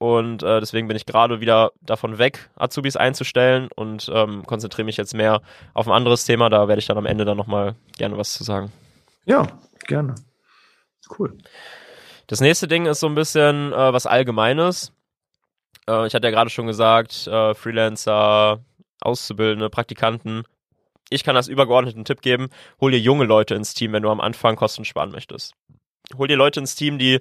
und 0.00 0.42
äh, 0.42 0.60
deswegen 0.60 0.88
bin 0.88 0.96
ich 0.96 1.04
gerade 1.04 1.42
wieder 1.42 1.72
davon 1.82 2.16
weg, 2.16 2.48
Azubis 2.56 2.96
einzustellen 2.96 3.68
und 3.76 4.10
ähm, 4.12 4.46
konzentriere 4.46 4.86
mich 4.86 4.96
jetzt 4.96 5.12
mehr 5.12 5.42
auf 5.74 5.86
ein 5.86 5.92
anderes 5.92 6.24
Thema. 6.24 6.48
Da 6.48 6.68
werde 6.68 6.80
ich 6.80 6.86
dann 6.86 6.96
am 6.96 7.04
Ende 7.04 7.26
dann 7.26 7.36
nochmal 7.36 7.74
gerne 7.98 8.16
was 8.16 8.32
zu 8.32 8.42
sagen. 8.42 8.72
Ja, 9.26 9.46
gerne. 9.86 10.14
Cool. 11.18 11.36
Das 12.28 12.40
nächste 12.40 12.66
Ding 12.66 12.86
ist 12.86 13.00
so 13.00 13.08
ein 13.08 13.14
bisschen 13.14 13.74
äh, 13.74 13.92
was 13.92 14.06
Allgemeines. 14.06 14.90
Äh, 15.86 16.06
ich 16.06 16.14
hatte 16.14 16.28
ja 16.28 16.30
gerade 16.30 16.48
schon 16.48 16.66
gesagt, 16.66 17.26
äh, 17.26 17.52
Freelancer, 17.52 18.64
Auszubildende, 19.02 19.68
Praktikanten. 19.68 20.44
Ich 21.10 21.24
kann 21.24 21.36
als 21.36 21.48
übergeordneten 21.48 22.06
Tipp 22.06 22.22
geben, 22.22 22.48
hol 22.80 22.90
dir 22.90 23.00
junge 23.00 23.24
Leute 23.24 23.54
ins 23.54 23.74
Team, 23.74 23.92
wenn 23.92 24.02
du 24.02 24.08
am 24.08 24.22
Anfang 24.22 24.56
Kosten 24.56 24.86
sparen 24.86 25.10
möchtest. 25.10 25.52
Hol 26.16 26.26
dir 26.26 26.38
Leute 26.38 26.60
ins 26.60 26.74
Team, 26.74 26.98
die 26.98 27.20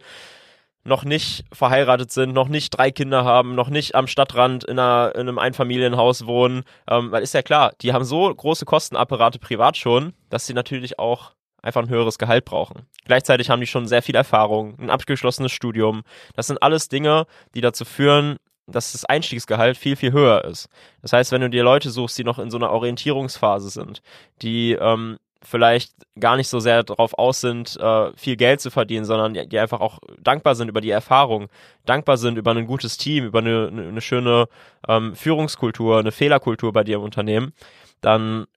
noch 0.84 1.04
nicht 1.04 1.46
verheiratet 1.52 2.12
sind, 2.12 2.34
noch 2.34 2.48
nicht 2.48 2.72
drei 2.72 2.92
Kinder 2.92 3.26
haben, 3.26 3.56
noch 3.56 3.70
nicht 3.70 3.96
am 3.96 4.08
Stadtrand 4.08 4.64
in, 4.64 4.80
einer, 4.80 5.14
in 5.16 5.22
einem 5.22 5.40
Einfamilienhaus 5.40 6.26
wohnen, 6.26 6.64
ähm, 6.90 7.12
weil 7.12 7.24
ist 7.24 7.34
ja 7.34 7.42
klar, 7.42 7.74
die 7.82 7.94
haben 7.94 8.06
so 8.06 8.34
große 8.34 8.66
Kostenapparate 8.66 9.40
privat 9.40 9.78
schon, 9.78 10.14
dass 10.30 10.48
sie 10.48 10.54
natürlich 10.54 11.00
auch 11.00 11.34
einfach 11.62 11.82
ein 11.82 11.90
höheres 11.90 12.18
Gehalt 12.18 12.46
brauchen. 12.46 12.88
Gleichzeitig 13.06 13.50
haben 13.50 13.60
die 13.60 13.68
schon 13.68 13.88
sehr 13.88 14.02
viel 14.02 14.16
Erfahrung, 14.16 14.80
ein 14.80 14.90
abgeschlossenes 14.90 15.52
Studium. 15.52 16.04
Das 16.36 16.48
sind 16.48 16.62
alles 16.64 16.88
Dinge, 16.88 17.26
die 17.54 17.62
dazu 17.62 17.86
führen, 17.86 18.38
dass 18.68 18.92
das 18.92 19.06
Einstiegsgehalt 19.06 19.78
viel, 19.78 19.96
viel 19.96 20.12
höher 20.12 20.46
ist. 20.46 20.70
Das 21.02 21.14
heißt, 21.14 21.32
wenn 21.32 21.42
du 21.42 21.50
dir 21.50 21.64
Leute 21.64 21.90
suchst, 21.90 22.18
die 22.18 22.24
noch 22.24 22.40
in 22.40 22.52
so 22.52 22.58
einer 22.58 22.72
Orientierungsphase 22.72 23.70
sind, 23.70 24.02
die 24.42 24.74
ähm, 24.74 25.18
vielleicht 25.42 25.94
gar 26.20 26.36
nicht 26.36 26.50
so 26.50 26.60
sehr 26.60 26.84
darauf 26.84 27.18
aus 27.18 27.42
sind, 27.42 27.78
äh, 27.78 28.12
viel 28.18 28.36
Geld 28.36 28.60
zu 28.62 28.72
verdienen, 28.72 29.06
sondern 29.06 29.34
die, 29.34 29.60
einfach 29.60 29.80
auch 29.80 30.00
dankbar 30.20 30.56
sind 30.56 30.68
über 30.68 30.82
die 30.82 30.90
Erfahrung, 30.90 31.48
dankbar 31.86 32.18
sind 32.18 32.38
über 32.38 32.52
ein 32.52 32.68
gutes 32.68 32.98
Team, 32.98 33.26
über 33.26 33.40
eine, 33.40 33.68
eine 33.68 34.02
schöne 34.02 34.48
ähm, 34.88 35.16
Führungskultur, 35.16 36.00
eine 36.00 36.12
Fehlerkultur 36.12 36.74
bei 36.74 36.84
dir 36.84 36.98
im 36.98 37.04
Unternehmen, 37.04 37.54
dann 38.02 38.48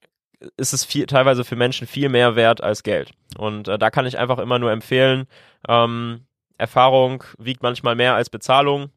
ist 0.56 0.72
es 0.72 0.84
viel, 0.84 1.06
teilweise 1.06 1.44
für 1.44 1.56
Menschen 1.56 1.86
viel 1.86 2.08
mehr 2.08 2.34
wert 2.34 2.62
als 2.62 2.82
Geld. 2.82 3.12
Und 3.38 3.68
äh, 3.68 3.78
da 3.78 3.90
kann 3.90 4.06
ich 4.06 4.18
einfach 4.18 4.38
immer 4.38 4.58
nur 4.58 4.72
empfehlen, 4.72 5.26
ähm, 5.68 6.26
Erfahrung 6.58 7.24
wiegt 7.38 7.62
manchmal 7.62 7.94
mehr 7.94 8.14
als 8.14 8.28
Bezahlung. 8.30 8.90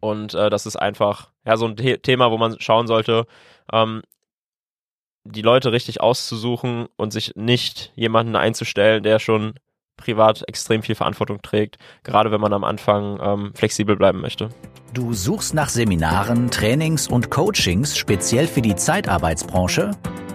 Und 0.00 0.34
äh, 0.34 0.50
das 0.50 0.66
ist 0.66 0.76
einfach 0.76 1.30
ja 1.46 1.56
so 1.56 1.66
ein 1.66 1.76
The 1.78 1.98
Thema, 1.98 2.30
wo 2.30 2.38
man 2.38 2.58
schauen 2.60 2.86
sollte, 2.86 3.26
ähm, 3.72 4.02
die 5.30 5.42
Leute 5.42 5.72
richtig 5.72 6.00
auszusuchen 6.00 6.86
und 6.96 7.12
sich 7.12 7.32
nicht 7.36 7.92
jemanden 7.94 8.36
einzustellen, 8.36 9.02
der 9.02 9.18
schon 9.18 9.54
privat 9.96 10.44
extrem 10.48 10.82
viel 10.82 10.94
Verantwortung 10.94 11.42
trägt, 11.42 11.76
gerade 12.04 12.30
wenn 12.30 12.40
man 12.40 12.52
am 12.52 12.64
Anfang 12.64 13.18
ähm, 13.20 13.52
flexibel 13.54 13.96
bleiben 13.96 14.20
möchte. 14.20 14.48
Du 14.94 15.12
suchst 15.12 15.52
nach 15.52 15.68
Seminaren, 15.68 16.50
Trainings 16.50 17.08
und 17.08 17.30
Coachings 17.30 17.98
speziell 17.98 18.46
für 18.46 18.62
die 18.62 18.76
Zeitarbeitsbranche? 18.76 19.90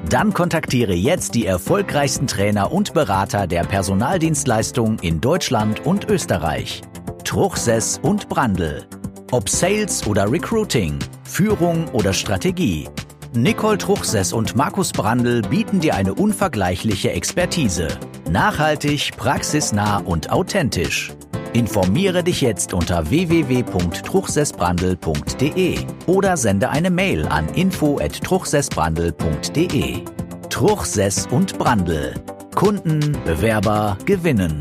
Dann 0.09 0.33
kontaktiere 0.33 0.93
jetzt 0.93 1.33
die 1.33 1.45
erfolgreichsten 1.45 2.27
Trainer 2.27 2.71
und 2.71 2.93
Berater 2.93 3.47
der 3.47 3.63
Personaldienstleistung 3.63 4.99
in 4.99 5.21
Deutschland 5.21 5.85
und 5.85 6.09
Österreich. 6.09 6.81
Truchsess 7.23 7.99
und 8.03 8.29
Brandl. 8.29 8.85
Ob 9.31 9.49
Sales 9.49 10.05
oder 10.05 10.31
Recruiting, 10.31 10.99
Führung 11.23 11.87
oder 11.89 12.13
Strategie. 12.13 12.87
Nicole 13.35 13.79
Truchsess 13.79 14.31
und 14.31 14.55
Markus 14.55 14.91
Brandl 14.91 15.41
bieten 15.41 15.79
dir 15.79 15.95
eine 15.95 16.13
unvergleichliche 16.13 17.13
Expertise. 17.13 17.87
Nachhaltig, 18.29 19.17
praxisnah 19.17 19.97
und 19.97 20.31
authentisch. 20.31 21.11
Informiere 21.53 22.23
dich 22.23 22.41
jetzt 22.41 22.75
unter 22.75 23.09
www.truchsessbrandel.de 23.09 25.79
oder 26.05 26.37
sende 26.37 26.69
eine 26.69 26.91
Mail 26.91 27.25
an 27.25 27.49
info@truchsessbrandel.de. 27.49 30.03
Truchsess 30.51 31.25
und 31.25 31.57
Brandel. 31.57 32.13
Kunden, 32.53 33.17
Bewerber 33.25 33.97
gewinnen. 34.05 34.59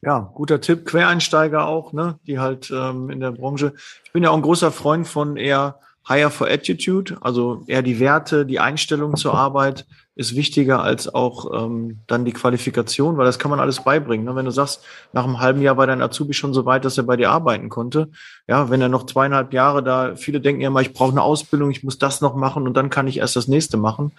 Ja, 0.00 0.32
guter 0.34 0.62
Tipp. 0.62 0.86
Quereinsteiger 0.86 1.66
auch, 1.66 1.92
ne, 1.92 2.18
die 2.26 2.38
halt 2.38 2.72
ähm, 2.74 3.10
in 3.10 3.20
der 3.20 3.32
Branche. 3.32 3.74
Ich 4.04 4.12
bin 4.12 4.22
ja 4.22 4.30
auch 4.30 4.36
ein 4.36 4.42
großer 4.42 4.72
Freund 4.72 5.06
von 5.06 5.36
eher 5.36 5.78
Higher 6.08 6.30
for 6.30 6.48
Attitude, 6.48 7.16
also 7.20 7.62
eher 7.66 7.82
die 7.82 8.00
Werte, 8.00 8.44
die 8.44 8.58
Einstellung 8.58 9.16
zur 9.16 9.34
Arbeit 9.34 9.86
ist 10.14 10.36
wichtiger 10.36 10.82
als 10.82 11.12
auch 11.12 11.64
ähm, 11.64 12.00
dann 12.06 12.24
die 12.24 12.32
Qualifikation, 12.32 13.16
weil 13.16 13.24
das 13.24 13.38
kann 13.38 13.50
man 13.50 13.60
alles 13.60 13.82
beibringen. 13.82 14.26
Ne? 14.26 14.36
Wenn 14.36 14.44
du 14.44 14.50
sagst, 14.50 14.84
nach 15.12 15.24
einem 15.24 15.40
halben 15.40 15.62
Jahr 15.62 15.78
war 15.78 15.86
dein 15.86 16.02
Azubi 16.02 16.34
schon 16.34 16.52
so 16.52 16.66
weit, 16.66 16.84
dass 16.84 16.98
er 16.98 17.04
bei 17.04 17.16
dir 17.16 17.30
arbeiten 17.30 17.70
konnte, 17.70 18.10
ja, 18.46 18.68
wenn 18.68 18.82
er 18.82 18.90
noch 18.90 19.06
zweieinhalb 19.06 19.54
Jahre 19.54 19.82
da, 19.82 20.14
viele 20.16 20.40
denken 20.40 20.60
ja 20.60 20.68
immer, 20.68 20.82
ich 20.82 20.92
brauche 20.92 21.12
eine 21.12 21.22
Ausbildung, 21.22 21.70
ich 21.70 21.82
muss 21.82 21.98
das 21.98 22.20
noch 22.20 22.34
machen 22.34 22.66
und 22.66 22.74
dann 22.76 22.90
kann 22.90 23.06
ich 23.06 23.18
erst 23.18 23.36
das 23.36 23.48
nächste 23.48 23.78
machen. 23.78 24.12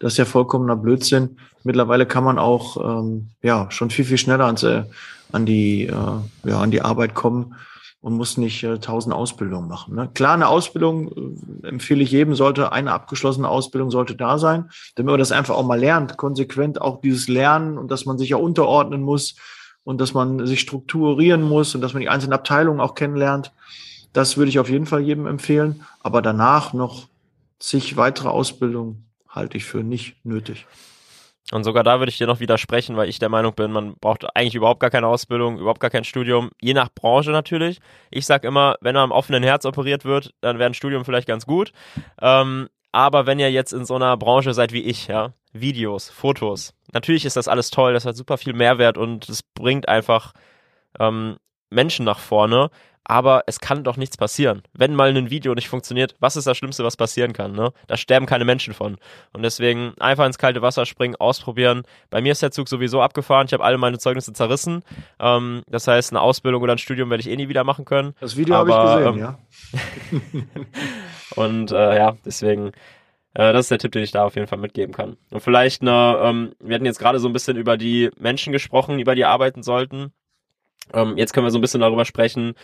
Das 0.00 0.14
ist 0.14 0.18
ja 0.18 0.24
vollkommener 0.24 0.76
Blödsinn. 0.76 1.38
Mittlerweile 1.62 2.06
kann 2.06 2.24
man 2.24 2.38
auch 2.38 3.00
ähm, 3.00 3.28
ja 3.42 3.70
schon 3.70 3.90
viel 3.90 4.04
viel 4.04 4.18
schneller 4.18 4.46
ans, 4.46 4.62
äh, 4.62 4.82
an 5.32 5.46
die 5.46 5.84
äh, 5.84 6.48
ja 6.48 6.60
an 6.60 6.70
die 6.70 6.82
Arbeit 6.82 7.14
kommen 7.14 7.54
und 8.00 8.14
muss 8.14 8.36
nicht 8.36 8.62
äh, 8.62 8.78
tausend 8.78 9.14
äh, 9.14 9.16
Ausbildungen 9.16 9.68
machen. 9.68 9.94
Ne? 9.94 10.08
Klar, 10.14 10.34
eine 10.34 10.48
Ausbildung 10.48 11.10
äh, 11.62 11.68
empfehle 11.68 12.02
ich 12.02 12.10
jedem, 12.10 12.34
sollte 12.34 12.72
eine 12.72 12.92
abgeschlossene 12.92 13.48
Ausbildung 13.48 13.90
sollte 13.90 14.14
da 14.14 14.38
sein, 14.38 14.70
damit 14.94 15.10
man 15.10 15.18
das 15.18 15.32
einfach 15.32 15.56
auch 15.56 15.66
mal 15.66 15.78
lernt, 15.78 16.16
konsequent 16.16 16.80
auch 16.80 17.00
dieses 17.00 17.28
Lernen 17.28 17.78
und 17.78 17.90
dass 17.90 18.04
man 18.06 18.18
sich 18.18 18.30
ja 18.30 18.36
unterordnen 18.36 19.02
muss 19.02 19.36
und 19.84 20.00
dass 20.00 20.14
man 20.14 20.46
sich 20.46 20.60
strukturieren 20.60 21.42
muss 21.42 21.74
und 21.74 21.80
dass 21.80 21.94
man 21.94 22.02
die 22.02 22.08
einzelnen 22.08 22.32
Abteilungen 22.32 22.80
auch 22.80 22.94
kennenlernt. 22.94 23.52
Das 24.12 24.36
würde 24.36 24.48
ich 24.48 24.58
auf 24.58 24.68
jeden 24.68 24.86
Fall 24.86 25.00
jedem 25.00 25.26
empfehlen. 25.26 25.84
Aber 26.00 26.22
danach 26.22 26.72
noch 26.72 27.08
zig 27.58 27.96
weitere 27.96 28.28
Ausbildungen 28.28 29.06
halte 29.28 29.58
ich 29.58 29.64
für 29.64 29.84
nicht 29.84 30.24
nötig. 30.24 30.66
Und 31.52 31.62
sogar 31.62 31.84
da 31.84 32.00
würde 32.00 32.10
ich 32.10 32.18
dir 32.18 32.26
noch 32.26 32.40
widersprechen, 32.40 32.96
weil 32.96 33.08
ich 33.08 33.20
der 33.20 33.28
Meinung 33.28 33.54
bin, 33.54 33.70
man 33.70 33.94
braucht 34.00 34.26
eigentlich 34.34 34.56
überhaupt 34.56 34.80
gar 34.80 34.90
keine 34.90 35.06
Ausbildung, 35.06 35.58
überhaupt 35.58 35.80
gar 35.80 35.90
kein 35.90 36.02
Studium, 36.02 36.50
je 36.60 36.74
nach 36.74 36.88
Branche 36.92 37.30
natürlich. 37.30 37.78
Ich 38.10 38.26
sag 38.26 38.42
immer, 38.42 38.76
wenn 38.80 38.96
er 38.96 39.02
am 39.02 39.12
offenen 39.12 39.44
Herz 39.44 39.64
operiert 39.64 40.04
wird, 40.04 40.34
dann 40.40 40.58
wäre 40.58 40.68
ein 40.68 40.74
Studium 40.74 41.04
vielleicht 41.04 41.28
ganz 41.28 41.46
gut. 41.46 41.72
Ähm, 42.20 42.68
aber 42.90 43.26
wenn 43.26 43.38
ihr 43.38 43.52
jetzt 43.52 43.72
in 43.72 43.84
so 43.84 43.94
einer 43.94 44.16
Branche 44.16 44.54
seid 44.54 44.72
wie 44.72 44.82
ich, 44.82 45.06
ja, 45.06 45.34
Videos, 45.52 46.10
Fotos, 46.10 46.74
natürlich 46.92 47.24
ist 47.24 47.36
das 47.36 47.46
alles 47.46 47.70
toll, 47.70 47.92
das 47.92 48.06
hat 48.06 48.16
super 48.16 48.38
viel 48.38 48.52
Mehrwert 48.52 48.98
und 48.98 49.28
es 49.28 49.42
bringt 49.42 49.88
einfach 49.88 50.32
ähm, 50.98 51.36
Menschen 51.70 52.04
nach 52.04 52.18
vorne 52.18 52.70
aber 53.08 53.44
es 53.46 53.60
kann 53.60 53.84
doch 53.84 53.96
nichts 53.96 54.16
passieren. 54.16 54.62
Wenn 54.72 54.94
mal 54.94 55.16
ein 55.16 55.30
Video 55.30 55.54
nicht 55.54 55.68
funktioniert, 55.68 56.16
was 56.18 56.36
ist 56.36 56.46
das 56.46 56.56
Schlimmste, 56.56 56.84
was 56.84 56.96
passieren 56.96 57.32
kann? 57.32 57.52
Ne? 57.52 57.72
Da 57.86 57.96
sterben 57.96 58.26
keine 58.26 58.44
Menschen 58.44 58.74
von. 58.74 58.96
Und 59.32 59.42
deswegen 59.42 59.94
einfach 60.00 60.26
ins 60.26 60.38
kalte 60.38 60.60
Wasser 60.60 60.86
springen, 60.86 61.14
ausprobieren. 61.16 61.84
Bei 62.10 62.20
mir 62.20 62.32
ist 62.32 62.42
der 62.42 62.50
Zug 62.50 62.68
sowieso 62.68 63.00
abgefahren. 63.00 63.46
Ich 63.46 63.52
habe 63.52 63.64
alle 63.64 63.78
meine 63.78 63.98
Zeugnisse 63.98 64.32
zerrissen. 64.32 64.82
Ähm, 65.20 65.62
das 65.68 65.86
heißt, 65.86 66.12
eine 66.12 66.20
Ausbildung 66.20 66.62
oder 66.62 66.72
ein 66.72 66.78
Studium 66.78 67.08
werde 67.10 67.20
ich 67.20 67.30
eh 67.30 67.36
nie 67.36 67.48
wieder 67.48 67.62
machen 67.62 67.84
können. 67.84 68.14
Das 68.20 68.36
Video 68.36 68.56
habe 68.56 68.70
ich 68.70 68.76
gesehen, 68.76 69.14
ähm, 69.14 69.18
ja. 69.20 69.38
und 71.42 71.70
äh, 71.70 71.96
ja, 71.96 72.16
deswegen 72.24 72.72
äh, 73.34 73.52
das 73.52 73.66
ist 73.66 73.70
der 73.70 73.78
Tipp, 73.78 73.92
den 73.92 74.02
ich 74.02 74.10
da 74.10 74.24
auf 74.24 74.34
jeden 74.34 74.48
Fall 74.48 74.58
mitgeben 74.58 74.94
kann. 74.94 75.16
Und 75.30 75.40
vielleicht 75.40 75.82
eine, 75.82 76.18
ähm, 76.22 76.52
wir 76.58 76.74
hatten 76.74 76.86
jetzt 76.86 76.98
gerade 76.98 77.20
so 77.20 77.28
ein 77.28 77.32
bisschen 77.32 77.56
über 77.56 77.76
die 77.76 78.10
Menschen 78.18 78.52
gesprochen, 78.52 78.98
über 78.98 79.14
die 79.14 79.24
arbeiten 79.24 79.62
sollten. 79.62 80.12
Ähm, 80.92 81.16
jetzt 81.16 81.32
können 81.32 81.46
wir 81.46 81.50
so 81.50 81.58
ein 81.58 81.62
bisschen 81.62 81.80
darüber 81.80 82.04
sprechen, 82.04 82.54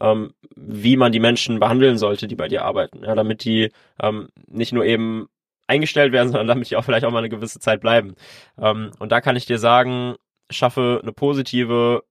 ähm, 0.00 0.32
wie 0.54 0.96
man 0.96 1.12
die 1.12 1.20
Menschen 1.20 1.60
behandeln 1.60 1.98
sollte, 1.98 2.26
die 2.26 2.36
bei 2.36 2.48
dir 2.48 2.64
arbeiten, 2.64 3.04
ja, 3.04 3.14
damit 3.14 3.44
die 3.44 3.70
ähm, 4.00 4.28
nicht 4.46 4.72
nur 4.72 4.84
eben 4.84 5.28
eingestellt 5.66 6.12
werden, 6.12 6.28
sondern 6.30 6.48
damit 6.48 6.70
die 6.70 6.76
auch 6.76 6.84
vielleicht 6.84 7.04
auch 7.04 7.10
mal 7.10 7.18
eine 7.18 7.28
gewisse 7.28 7.60
Zeit 7.60 7.80
bleiben. 7.80 8.14
Ähm, 8.58 8.90
und 8.98 9.12
da 9.12 9.20
kann 9.20 9.36
ich 9.36 9.46
dir 9.46 9.58
sagen, 9.58 10.16
schaffe 10.50 11.00
eine 11.02 11.12
positive 11.12 12.04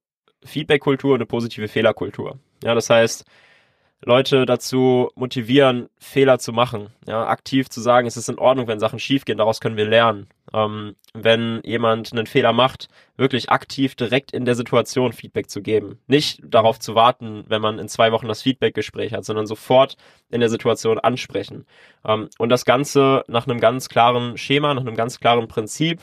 Feedback-Kultur, 0.44 1.14
eine 1.14 1.26
positive 1.26 1.68
Fehlerkultur. 1.68 2.38
Ja, 2.62 2.74
das 2.74 2.90
heißt, 2.90 3.24
Leute 4.04 4.44
dazu 4.44 5.10
motivieren, 5.14 5.88
Fehler 5.98 6.38
zu 6.38 6.52
machen. 6.52 6.88
Ja, 7.06 7.26
aktiv 7.26 7.70
zu 7.70 7.80
sagen, 7.80 8.06
es 8.06 8.16
ist 8.16 8.28
in 8.28 8.38
Ordnung, 8.38 8.68
wenn 8.68 8.78
Sachen 8.78 8.98
schiefgehen, 8.98 9.38
daraus 9.38 9.60
können 9.60 9.76
wir 9.76 9.86
lernen. 9.86 10.28
Ähm, 10.52 10.96
wenn 11.14 11.60
jemand 11.64 12.12
einen 12.12 12.26
Fehler 12.26 12.52
macht, 12.52 12.88
wirklich 13.16 13.50
aktiv 13.50 13.94
direkt 13.94 14.32
in 14.32 14.44
der 14.44 14.54
Situation 14.54 15.12
Feedback 15.12 15.48
zu 15.48 15.62
geben. 15.62 15.98
Nicht 16.06 16.40
darauf 16.44 16.78
zu 16.78 16.94
warten, 16.94 17.44
wenn 17.48 17.62
man 17.62 17.78
in 17.78 17.88
zwei 17.88 18.12
Wochen 18.12 18.28
das 18.28 18.42
Feedbackgespräch 18.42 19.12
hat, 19.12 19.24
sondern 19.24 19.46
sofort 19.46 19.96
in 20.28 20.40
der 20.40 20.50
Situation 20.50 20.98
ansprechen. 20.98 21.66
Ähm, 22.04 22.28
und 22.38 22.50
das 22.50 22.66
Ganze 22.66 23.24
nach 23.28 23.46
einem 23.48 23.60
ganz 23.60 23.88
klaren 23.88 24.36
Schema, 24.36 24.74
nach 24.74 24.82
einem 24.82 24.96
ganz 24.96 25.20
klaren 25.20 25.48
Prinzip. 25.48 26.02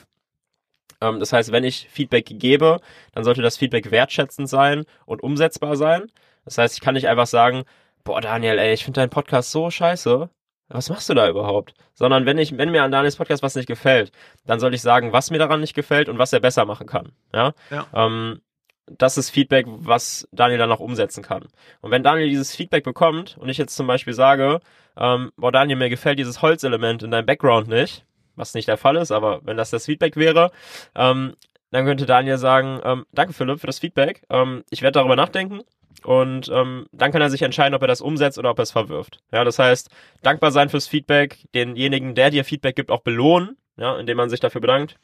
Ähm, 0.99 1.19
das 1.19 1.31
heißt, 1.31 1.51
wenn 1.51 1.63
ich 1.63 1.87
Feedback 1.91 2.25
gebe, 2.27 2.79
dann 3.13 3.23
sollte 3.23 3.43
das 3.43 3.57
Feedback 3.57 3.91
wertschätzend 3.91 4.49
sein 4.49 4.85
und 5.05 5.21
umsetzbar 5.21 5.75
sein. 5.75 6.07
Das 6.45 6.57
heißt, 6.57 6.75
ich 6.75 6.81
kann 6.81 6.95
nicht 6.95 7.07
einfach 7.07 7.27
sagen, 7.27 7.63
boah, 8.03 8.21
Daniel, 8.21 8.59
ey, 8.59 8.73
ich 8.73 8.83
finde 8.83 9.01
deinen 9.01 9.09
Podcast 9.09 9.51
so 9.51 9.69
scheiße. 9.69 10.29
Was 10.69 10.89
machst 10.89 11.09
du 11.09 11.13
da 11.13 11.29
überhaupt? 11.29 11.73
Sondern 11.93 12.25
wenn 12.25 12.37
ich, 12.37 12.57
wenn 12.57 12.71
mir 12.71 12.83
an 12.83 12.91
Daniels 12.91 13.17
Podcast 13.17 13.43
was 13.43 13.55
nicht 13.55 13.67
gefällt, 13.67 14.11
dann 14.45 14.59
soll 14.59 14.73
ich 14.73 14.81
sagen, 14.81 15.13
was 15.13 15.29
mir 15.29 15.37
daran 15.37 15.59
nicht 15.59 15.75
gefällt 15.75 16.09
und 16.09 16.17
was 16.17 16.33
er 16.33 16.39
besser 16.39 16.65
machen 16.65 16.87
kann. 16.87 17.11
Ja. 17.33 17.53
ja. 17.69 17.85
Ähm, 17.93 18.41
das 18.87 19.17
ist 19.17 19.29
Feedback, 19.29 19.65
was 19.67 20.27
Daniel 20.31 20.57
dann 20.57 20.71
auch 20.71 20.79
umsetzen 20.79 21.23
kann. 21.23 21.47
Und 21.81 21.91
wenn 21.91 22.03
Daniel 22.03 22.29
dieses 22.29 22.55
Feedback 22.55 22.83
bekommt 22.83 23.37
und 23.37 23.49
ich 23.49 23.57
jetzt 23.57 23.75
zum 23.75 23.87
Beispiel 23.87 24.13
sage, 24.13 24.59
ähm, 24.97 25.31
boah, 25.37 25.51
Daniel, 25.51 25.77
mir 25.77 25.89
gefällt 25.89 26.19
dieses 26.19 26.41
Holzelement 26.41 27.03
in 27.03 27.11
deinem 27.11 27.25
Background 27.25 27.67
nicht, 27.67 28.05
was 28.35 28.53
nicht 28.53 28.67
der 28.67 28.77
Fall 28.77 28.97
ist, 28.97 29.11
aber 29.11 29.41
wenn 29.43 29.57
das 29.57 29.69
das 29.69 29.85
Feedback 29.85 30.15
wäre, 30.15 30.51
ähm, 30.95 31.35
dann 31.71 31.85
könnte 31.85 32.05
Daniel 32.05 32.37
sagen, 32.37 32.81
ähm, 32.83 33.05
danke 33.11 33.33
Philipp 33.33 33.59
für 33.59 33.67
das 33.67 33.79
Feedback, 33.79 34.23
ähm, 34.29 34.63
ich 34.69 34.81
werde 34.81 34.99
darüber 34.99 35.15
nachdenken 35.15 35.61
und 36.03 36.49
ähm, 36.51 36.85
dann 36.91 37.11
kann 37.11 37.21
er 37.21 37.29
sich 37.29 37.41
entscheiden, 37.41 37.75
ob 37.75 37.81
er 37.81 37.87
das 37.87 38.01
umsetzt 38.01 38.37
oder 38.37 38.51
ob 38.51 38.59
er 38.59 38.63
es 38.63 38.71
verwirft. 38.71 39.19
Ja, 39.31 39.43
das 39.43 39.59
heißt, 39.59 39.89
dankbar 40.21 40.51
sein 40.51 40.69
fürs 40.69 40.87
Feedback, 40.87 41.45
denjenigen, 41.53 42.15
der 42.15 42.29
dir 42.29 42.43
Feedback 42.43 42.75
gibt, 42.75 42.91
auch 42.91 43.01
belohnen, 43.01 43.57
ja, 43.77 43.97
indem 43.97 44.17
man 44.17 44.29
sich 44.29 44.39
dafür 44.39 44.61
bedankt 44.61 44.97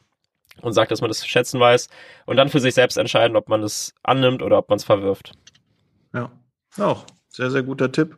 und 0.61 0.73
sagt, 0.73 0.91
dass 0.91 1.01
man 1.01 1.09
das 1.09 1.19
zu 1.19 1.27
schätzen 1.27 1.59
weiß 1.59 1.87
und 2.25 2.37
dann 2.37 2.49
für 2.49 2.59
sich 2.59 2.73
selbst 2.73 2.97
entscheiden, 2.97 3.37
ob 3.37 3.49
man 3.49 3.63
es 3.63 3.93
annimmt 4.03 4.41
oder 4.41 4.57
ob 4.57 4.69
man 4.69 4.77
es 4.77 4.83
verwirft. 4.83 5.33
Ja, 6.13 6.31
auch 6.77 7.05
sehr, 7.29 7.51
sehr 7.51 7.63
guter 7.63 7.91
Tipp. 7.91 8.17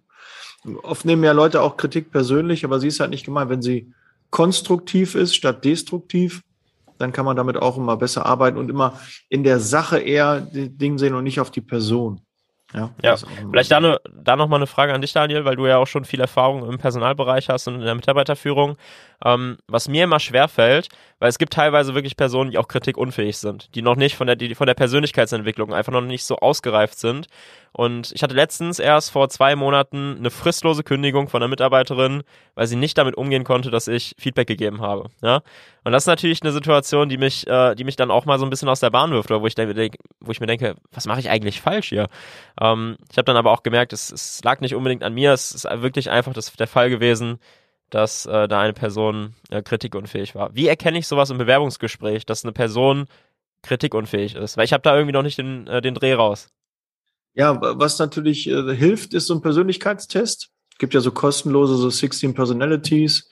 Oft 0.83 1.05
nehmen 1.05 1.23
ja 1.23 1.31
Leute 1.31 1.61
auch 1.61 1.77
Kritik 1.77 2.11
persönlich, 2.11 2.63
aber 2.65 2.79
sie 2.79 2.87
ist 2.87 2.99
halt 2.99 3.09
nicht 3.09 3.25
gemeint, 3.25 3.49
wenn 3.49 3.61
sie 3.61 3.93
konstruktiv 4.29 5.15
ist 5.15 5.35
statt 5.35 5.65
destruktiv, 5.65 6.41
dann 6.97 7.11
kann 7.11 7.25
man 7.25 7.35
damit 7.35 7.57
auch 7.57 7.77
immer 7.77 7.97
besser 7.97 8.25
arbeiten 8.25 8.57
und 8.57 8.69
immer 8.69 8.99
in 9.27 9.43
der 9.43 9.59
Sache 9.59 9.99
eher 9.99 10.41
Dinge 10.41 10.99
sehen 10.99 11.15
und 11.15 11.23
nicht 11.23 11.39
auf 11.39 11.51
die 11.51 11.61
Person. 11.61 12.21
Ja, 12.73 12.89
ja. 13.01 13.15
vielleicht 13.49 13.71
da, 13.71 13.79
ne, 13.79 13.99
da 14.13 14.35
nochmal 14.35 14.59
eine 14.59 14.67
Frage 14.67 14.93
an 14.93 15.01
dich, 15.01 15.11
Daniel, 15.13 15.43
weil 15.45 15.55
du 15.55 15.67
ja 15.67 15.77
auch 15.77 15.87
schon 15.87 16.05
viel 16.05 16.21
Erfahrung 16.21 16.67
im 16.67 16.77
Personalbereich 16.77 17.49
hast 17.49 17.67
und 17.67 17.75
in 17.75 17.81
der 17.81 17.95
Mitarbeiterführung. 17.95 18.77
Ähm, 19.25 19.57
was 19.67 19.87
mir 19.87 20.05
immer 20.05 20.19
schwer 20.19 20.47
fällt, 20.47 20.89
Weil 21.21 21.29
es 21.29 21.37
gibt 21.37 21.53
teilweise 21.53 21.93
wirklich 21.93 22.17
Personen, 22.17 22.49
die 22.49 22.57
auch 22.57 22.67
kritikunfähig 22.67 23.37
sind, 23.37 23.75
die 23.75 23.83
noch 23.83 23.95
nicht 23.95 24.15
von 24.15 24.25
der, 24.25 24.35
die 24.35 24.55
von 24.55 24.65
der 24.65 24.73
Persönlichkeitsentwicklung 24.73 25.71
einfach 25.71 25.93
noch 25.93 26.01
nicht 26.01 26.25
so 26.25 26.37
ausgereift 26.37 26.97
sind. 26.97 27.27
Und 27.73 28.11
ich 28.15 28.23
hatte 28.23 28.33
letztens 28.33 28.79
erst 28.79 29.11
vor 29.11 29.29
zwei 29.29 29.55
Monaten 29.55 30.15
eine 30.17 30.31
fristlose 30.31 30.81
Kündigung 30.83 31.29
von 31.29 31.43
einer 31.43 31.47
Mitarbeiterin, 31.47 32.23
weil 32.55 32.65
sie 32.65 32.75
nicht 32.75 32.97
damit 32.97 33.15
umgehen 33.15 33.43
konnte, 33.43 33.69
dass 33.69 33.87
ich 33.87 34.15
Feedback 34.17 34.47
gegeben 34.47 34.81
habe. 34.81 35.09
Ja? 35.21 35.43
Und 35.83 35.91
das 35.91 36.03
ist 36.03 36.07
natürlich 36.07 36.41
eine 36.41 36.53
Situation, 36.53 37.07
die 37.07 37.19
mich, 37.19 37.45
äh, 37.45 37.75
die 37.75 37.83
mich 37.83 37.97
dann 37.97 38.09
auch 38.09 38.25
mal 38.25 38.39
so 38.39 38.45
ein 38.45 38.49
bisschen 38.49 38.67
aus 38.67 38.79
der 38.79 38.89
Bahn 38.89 39.11
wirft, 39.11 39.29
oder 39.29 39.43
wo 39.43 39.47
ich, 39.47 39.53
denke, 39.53 39.99
wo 40.21 40.31
ich 40.31 40.39
mir 40.39 40.47
denke, 40.47 40.73
was 40.91 41.05
mache 41.05 41.19
ich 41.19 41.29
eigentlich 41.29 41.61
falsch 41.61 41.89
hier? 41.89 42.07
Ähm, 42.59 42.97
ich 43.11 43.17
habe 43.19 43.25
dann 43.25 43.37
aber 43.37 43.51
auch 43.51 43.61
gemerkt, 43.61 43.93
es, 43.93 44.11
es 44.11 44.43
lag 44.43 44.59
nicht 44.59 44.73
unbedingt 44.73 45.03
an 45.03 45.13
mir, 45.13 45.33
es 45.33 45.51
ist 45.51 45.65
wirklich 45.65 46.09
einfach 46.09 46.33
das, 46.33 46.51
der 46.51 46.67
Fall 46.67 46.89
gewesen, 46.89 47.37
dass 47.91 48.25
äh, 48.25 48.47
da 48.47 48.61
eine 48.61 48.73
Person 48.73 49.35
äh, 49.49 49.61
kritikunfähig 49.61 50.33
war. 50.33 50.55
Wie 50.55 50.67
erkenne 50.67 50.97
ich 50.97 51.07
sowas 51.07 51.29
im 51.29 51.37
Bewerbungsgespräch, 51.37 52.25
dass 52.25 52.43
eine 52.43 52.53
Person 52.53 53.05
kritikunfähig 53.61 54.35
ist? 54.35 54.57
Weil 54.57 54.65
ich 54.65 54.73
habe 54.73 54.81
da 54.81 54.95
irgendwie 54.95 55.13
noch 55.13 55.23
nicht 55.23 55.37
den, 55.37 55.67
äh, 55.67 55.81
den 55.81 55.93
Dreh 55.93 56.13
raus. 56.13 56.49
Ja, 57.33 57.59
was 57.61 57.99
natürlich 57.99 58.49
äh, 58.49 58.75
hilft, 58.75 59.13
ist 59.13 59.27
so 59.27 59.35
ein 59.35 59.41
Persönlichkeitstest. 59.41 60.49
Es 60.71 60.77
gibt 60.79 60.93
ja 60.93 61.01
so 61.01 61.11
kostenlose, 61.11 61.75
so 61.75 61.89
16 61.89 62.33
Personalities. 62.33 63.29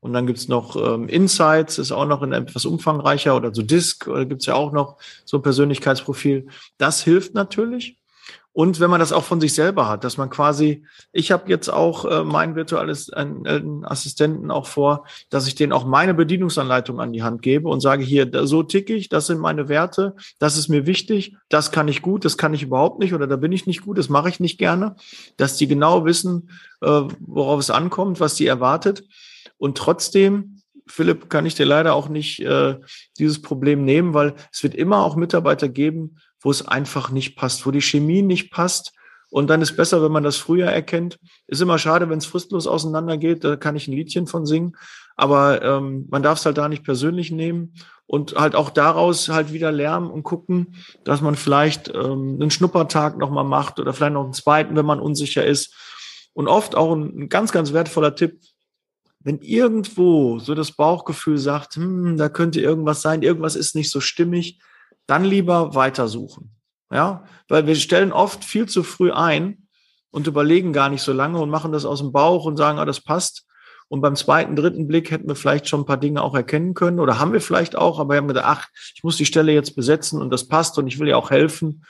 Und 0.00 0.12
dann 0.12 0.26
gibt's 0.26 0.46
noch 0.46 0.76
ähm, 0.76 1.08
Insights, 1.08 1.78
ist 1.78 1.90
auch 1.90 2.06
noch 2.06 2.22
in 2.22 2.32
etwas 2.32 2.64
umfangreicher 2.64 3.36
oder 3.36 3.52
so 3.52 3.62
Disc, 3.62 4.06
oder 4.06 4.24
gibt's 4.24 4.46
ja 4.46 4.54
auch 4.54 4.72
noch 4.72 4.98
so 5.24 5.38
ein 5.38 5.42
Persönlichkeitsprofil. 5.42 6.48
Das 6.78 7.02
hilft 7.02 7.34
natürlich. 7.34 7.95
Und 8.56 8.80
wenn 8.80 8.88
man 8.88 9.00
das 9.00 9.12
auch 9.12 9.24
von 9.24 9.38
sich 9.38 9.52
selber 9.52 9.86
hat, 9.86 10.02
dass 10.02 10.16
man 10.16 10.30
quasi, 10.30 10.82
ich 11.12 11.30
habe 11.30 11.50
jetzt 11.50 11.68
auch 11.68 12.06
äh, 12.06 12.24
mein 12.24 12.56
virtuelles 12.56 13.12
einen 13.12 13.84
Assistenten 13.84 14.50
auch 14.50 14.66
vor, 14.66 15.04
dass 15.28 15.46
ich 15.46 15.56
denen 15.56 15.74
auch 15.74 15.84
meine 15.84 16.14
Bedienungsanleitung 16.14 16.98
an 16.98 17.12
die 17.12 17.22
Hand 17.22 17.42
gebe 17.42 17.68
und 17.68 17.80
sage, 17.80 18.02
hier, 18.02 18.30
so 18.46 18.62
ticke 18.62 18.94
ich, 18.94 19.10
das 19.10 19.26
sind 19.26 19.40
meine 19.40 19.68
Werte, 19.68 20.16
das 20.38 20.56
ist 20.56 20.68
mir 20.68 20.86
wichtig, 20.86 21.36
das 21.50 21.70
kann 21.70 21.86
ich 21.86 22.00
gut, 22.00 22.24
das 22.24 22.38
kann 22.38 22.54
ich 22.54 22.62
überhaupt 22.62 22.98
nicht 22.98 23.12
oder 23.12 23.26
da 23.26 23.36
bin 23.36 23.52
ich 23.52 23.66
nicht 23.66 23.82
gut, 23.82 23.98
das 23.98 24.08
mache 24.08 24.30
ich 24.30 24.40
nicht 24.40 24.56
gerne, 24.56 24.96
dass 25.36 25.58
die 25.58 25.68
genau 25.68 26.06
wissen, 26.06 26.48
äh, 26.80 27.02
worauf 27.20 27.60
es 27.60 27.68
ankommt, 27.68 28.20
was 28.20 28.36
die 28.36 28.46
erwartet. 28.46 29.04
Und 29.58 29.76
trotzdem 29.76 30.62
Philipp, 30.86 31.28
kann 31.28 31.46
ich 31.46 31.54
dir 31.54 31.66
leider 31.66 31.94
auch 31.94 32.08
nicht 32.08 32.40
äh, 32.40 32.76
dieses 33.18 33.42
Problem 33.42 33.84
nehmen, 33.84 34.14
weil 34.14 34.34
es 34.52 34.62
wird 34.62 34.74
immer 34.74 35.04
auch 35.04 35.16
Mitarbeiter 35.16 35.68
geben, 35.68 36.16
wo 36.46 36.50
es 36.52 36.64
einfach 36.64 37.10
nicht 37.10 37.34
passt, 37.34 37.66
wo 37.66 37.72
die 37.72 37.82
Chemie 37.82 38.22
nicht 38.22 38.52
passt. 38.52 38.92
Und 39.30 39.50
dann 39.50 39.62
ist 39.62 39.76
besser, 39.76 40.00
wenn 40.00 40.12
man 40.12 40.22
das 40.22 40.36
früher 40.36 40.68
erkennt. 40.68 41.18
Ist 41.48 41.60
immer 41.60 41.76
schade, 41.76 42.08
wenn 42.08 42.18
es 42.18 42.26
fristlos 42.26 42.68
auseinandergeht. 42.68 43.42
Da 43.42 43.56
kann 43.56 43.74
ich 43.74 43.88
ein 43.88 43.94
Liedchen 43.94 44.28
von 44.28 44.46
singen. 44.46 44.76
Aber 45.16 45.60
ähm, 45.62 46.06
man 46.08 46.22
darf 46.22 46.38
es 46.38 46.46
halt 46.46 46.56
da 46.56 46.68
nicht 46.68 46.84
persönlich 46.84 47.32
nehmen 47.32 47.74
und 48.06 48.36
halt 48.36 48.54
auch 48.54 48.70
daraus 48.70 49.28
halt 49.28 49.52
wieder 49.52 49.72
lernen 49.72 50.08
und 50.08 50.22
gucken, 50.22 50.76
dass 51.02 51.20
man 51.20 51.34
vielleicht 51.34 51.88
ähm, 51.88 52.38
einen 52.40 52.52
Schnuppertag 52.52 53.18
nochmal 53.18 53.42
macht 53.42 53.80
oder 53.80 53.92
vielleicht 53.92 54.12
noch 54.12 54.22
einen 54.22 54.32
zweiten, 54.32 54.76
wenn 54.76 54.86
man 54.86 55.00
unsicher 55.00 55.44
ist. 55.44 55.74
Und 56.32 56.46
oft 56.46 56.76
auch 56.76 56.94
ein, 56.94 57.22
ein 57.22 57.28
ganz, 57.28 57.50
ganz 57.50 57.72
wertvoller 57.72 58.14
Tipp, 58.14 58.38
wenn 59.18 59.40
irgendwo 59.40 60.38
so 60.38 60.54
das 60.54 60.70
Bauchgefühl 60.70 61.38
sagt, 61.38 61.74
hm, 61.74 62.16
da 62.16 62.28
könnte 62.28 62.60
irgendwas 62.60 63.02
sein, 63.02 63.22
irgendwas 63.22 63.56
ist 63.56 63.74
nicht 63.74 63.90
so 63.90 64.00
stimmig, 64.00 64.60
dann 65.06 65.24
lieber 65.24 65.74
weitersuchen. 65.74 66.52
Ja, 66.90 67.24
weil 67.48 67.66
wir 67.66 67.74
stellen 67.74 68.12
oft 68.12 68.44
viel 68.44 68.66
zu 68.66 68.82
früh 68.82 69.10
ein 69.10 69.66
und 70.10 70.26
überlegen 70.26 70.72
gar 70.72 70.88
nicht 70.88 71.02
so 71.02 71.12
lange 71.12 71.40
und 71.40 71.50
machen 71.50 71.72
das 71.72 71.84
aus 71.84 71.98
dem 71.98 72.12
Bauch 72.12 72.44
und 72.44 72.56
sagen, 72.56 72.78
ah, 72.78 72.84
das 72.84 73.00
passt. 73.00 73.44
Und 73.88 74.00
beim 74.00 74.16
zweiten, 74.16 74.56
dritten 74.56 74.86
Blick 74.86 75.10
hätten 75.10 75.28
wir 75.28 75.36
vielleicht 75.36 75.68
schon 75.68 75.80
ein 75.80 75.86
paar 75.86 75.96
Dinge 75.96 76.22
auch 76.22 76.34
erkennen 76.34 76.74
können 76.74 76.98
oder 76.98 77.18
haben 77.18 77.32
wir 77.32 77.40
vielleicht 77.40 77.76
auch, 77.76 78.00
aber 78.00 78.14
wir 78.14 78.18
haben 78.18 78.28
gedacht, 78.28 78.46
ach, 78.46 78.68
ich 78.94 79.04
muss 79.04 79.16
die 79.16 79.26
Stelle 79.26 79.52
jetzt 79.52 79.76
besetzen 79.76 80.20
und 80.20 80.30
das 80.30 80.48
passt 80.48 80.78
und 80.78 80.86
ich 80.86 80.98
will 80.98 81.08
ja 81.08 81.16
auch 81.16 81.30
helfen 81.30 81.84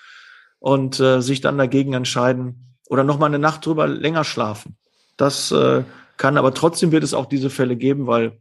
und 0.59 1.01
äh, 1.01 1.21
sich 1.23 1.41
dann 1.41 1.57
dagegen 1.57 1.95
entscheiden 1.95 2.77
oder 2.89 3.05
noch 3.05 3.19
mal 3.19 3.27
eine 3.27 3.39
Nacht 3.39 3.65
drüber 3.65 3.87
länger 3.87 4.25
schlafen. 4.25 4.77
Das 5.17 5.51
äh, 5.53 5.85
kann, 6.17 6.37
aber 6.37 6.53
trotzdem 6.53 6.93
wird 6.93 7.05
es 7.05 7.15
auch 7.15 7.27
diese 7.27 7.51
Fälle 7.51 7.77
geben, 7.77 8.07
weil 8.07 8.41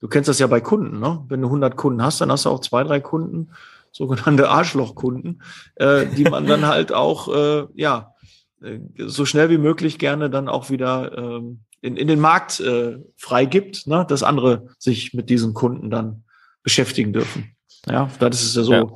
du 0.00 0.08
kennst 0.08 0.28
das 0.28 0.38
ja 0.38 0.46
bei 0.46 0.60
Kunden, 0.60 0.98
ne? 0.98 1.24
Wenn 1.28 1.40
du 1.40 1.46
100 1.46 1.76
Kunden 1.76 2.02
hast, 2.02 2.20
dann 2.20 2.32
hast 2.32 2.44
du 2.44 2.50
auch 2.50 2.60
zwei, 2.60 2.82
drei 2.84 3.00
Kunden, 3.00 3.52
sogenannte 3.96 4.48
Arschlochkunden, 4.50 5.42
äh, 5.76 6.06
die 6.06 6.24
man 6.24 6.46
dann 6.46 6.66
halt 6.66 6.92
auch, 6.92 7.28
äh, 7.34 7.66
ja, 7.74 8.14
äh, 8.62 8.78
so 8.98 9.24
schnell 9.24 9.50
wie 9.50 9.58
möglich 9.58 9.98
gerne 9.98 10.30
dann 10.30 10.48
auch 10.48 10.70
wieder 10.70 11.16
ähm, 11.16 11.60
in, 11.80 11.96
in 11.96 12.08
den 12.08 12.20
Markt 12.20 12.60
äh, 12.60 12.98
freigibt, 13.16 13.86
ne, 13.86 14.04
dass 14.08 14.22
andere 14.22 14.68
sich 14.78 15.14
mit 15.14 15.30
diesen 15.30 15.54
Kunden 15.54 15.90
dann 15.90 16.24
beschäftigen 16.62 17.12
dürfen. 17.12 17.56
Ja, 17.88 18.10
das 18.18 18.42
ist 18.42 18.56
ja 18.56 18.62
so 18.62 18.72
ja. 18.72 18.86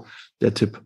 der 0.40 0.54
Tipp. 0.54 0.80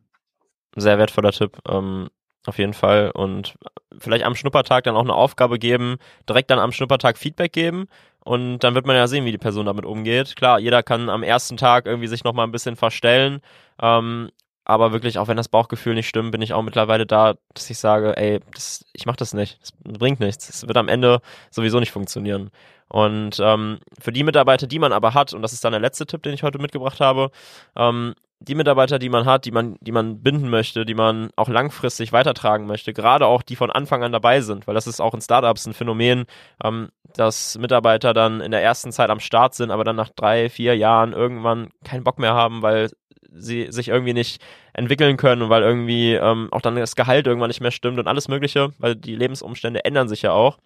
Sehr 0.77 0.98
wertvoller 0.98 1.33
Tipp. 1.33 1.57
Ähm, 1.66 2.09
auf 2.46 2.59
jeden 2.59 2.74
Fall. 2.74 3.11
Und 3.11 3.55
vielleicht 3.98 4.24
am 4.24 4.35
Schnuppertag 4.35 4.85
dann 4.85 4.96
auch 4.96 5.05
eine 5.05 5.14
Aufgabe 5.14 5.59
geben, 5.59 5.96
direkt 6.29 6.50
dann 6.50 6.59
am 6.59 6.72
Schnuppertag 6.72 7.16
Feedback 7.16 7.53
geben. 7.53 7.87
Und 8.24 8.60
dann 8.60 8.74
wird 8.74 8.87
man 8.87 8.96
ja 8.96 9.06
sehen, 9.06 9.24
wie 9.26 9.32
die 9.32 9.38
Person 9.38 9.66
damit 9.66 9.84
umgeht. 9.84 10.34
Klar, 10.37 10.58
jeder 10.58 10.82
kann 10.82 11.10
am 11.10 11.22
ersten 11.22 11.56
Tag 11.56 11.87
irgendwie 11.87 12.08
sich 12.08 12.24
nochmal 12.24 12.46
ein 12.46 12.52
bisschen 12.52 12.76
verstellen. 12.76 13.40
Ähm, 13.80 14.30
aber 14.64 14.92
wirklich, 14.92 15.18
auch 15.18 15.28
wenn 15.28 15.37
das 15.37 15.48
Bauchgefühl 15.48 15.94
nicht 15.94 16.08
stimmt, 16.08 16.32
bin 16.32 16.40
ich 16.40 16.54
auch 16.54 16.62
mittlerweile 16.62 17.04
da, 17.04 17.34
dass 17.52 17.68
ich 17.68 17.78
sage, 17.78 18.16
ey, 18.16 18.40
das, 18.54 18.87
ich 18.94 19.04
mach 19.04 19.16
das 19.16 19.34
nicht. 19.34 19.60
Das 19.60 19.72
bringt 19.72 20.20
nichts. 20.20 20.48
Es 20.48 20.66
wird 20.66 20.76
am 20.78 20.88
Ende 20.88 21.20
sowieso 21.50 21.80
nicht 21.80 21.92
funktionieren. 21.92 22.50
Und 22.88 23.38
ähm, 23.40 23.78
für 24.00 24.12
die 24.12 24.24
Mitarbeiter, 24.24 24.66
die 24.66 24.78
man 24.78 24.92
aber 24.92 25.12
hat, 25.12 25.34
und 25.34 25.42
das 25.42 25.52
ist 25.52 25.64
dann 25.64 25.72
der 25.72 25.80
letzte 25.80 26.06
Tipp, 26.06 26.22
den 26.22 26.32
ich 26.32 26.42
heute 26.42 26.58
mitgebracht 26.58 27.00
habe, 27.00 27.30
ähm, 27.76 28.14
die 28.44 28.54
Mitarbeiter, 28.54 28.98
die 28.98 29.09
man 29.09 29.24
hat, 29.24 29.44
die 29.44 29.50
man, 29.50 29.76
die 29.80 29.92
man 29.92 30.22
binden 30.22 30.48
möchte, 30.48 30.85
die 30.85 30.94
man 30.94 31.30
auch 31.37 31.48
langfristig 31.48 32.12
weitertragen 32.12 32.66
möchte, 32.66 32.92
gerade 32.92 33.26
auch 33.26 33.42
die 33.42 33.57
von 33.57 33.70
Anfang 33.70 34.02
an 34.02 34.12
dabei 34.12 34.40
sind, 34.40 34.66
weil 34.66 34.74
das 34.74 34.87
ist 34.87 35.00
auch 35.00 35.14
in 35.14 35.20
Startups 35.20 35.66
ein 35.66 35.74
Phänomen, 35.74 36.26
ähm, 36.62 36.90
dass 37.14 37.59
Mitarbeiter 37.59 38.12
dann 38.12 38.40
in 38.40 38.50
der 38.50 38.62
ersten 38.62 38.92
Zeit 38.92 39.11
am 39.11 39.20
Start 39.20 39.54
sind, 39.54 39.70
aber 39.70 39.85
dann 39.85 39.96
nach 39.96 40.11
drei, 40.11 40.50
vier 40.50 40.76
Jahren 40.76 41.12
irgendwann 41.12 41.70
keinen 41.85 42.04
Bock 42.04 42.18
mehr 42.18 42.35
haben, 42.35 42.62
weil 42.62 42.90
sie 43.37 43.70
sich 43.70 43.88
irgendwie 43.88 44.12
nicht 44.12 44.42
entwickeln 44.72 45.16
können 45.16 45.42
und 45.42 45.50
weil 45.50 45.62
irgendwie 45.62 46.14
ähm, 46.14 46.48
auch 46.52 46.61
dann 46.61 46.76
das 46.76 46.96
Gehalt 46.96 47.26
irgendwann 47.26 47.48
nicht 47.48 47.61
mehr 47.61 47.70
stimmt 47.70 47.98
und 47.98 48.09
alles 48.09 48.28
Mögliche, 48.28 48.70
weil 48.78 48.94
die 48.94 49.16
Lebensumstände 49.16 49.85
ändern 49.85 50.09
sich 50.09 50.22
ja 50.22 50.33
auch. 50.33 50.59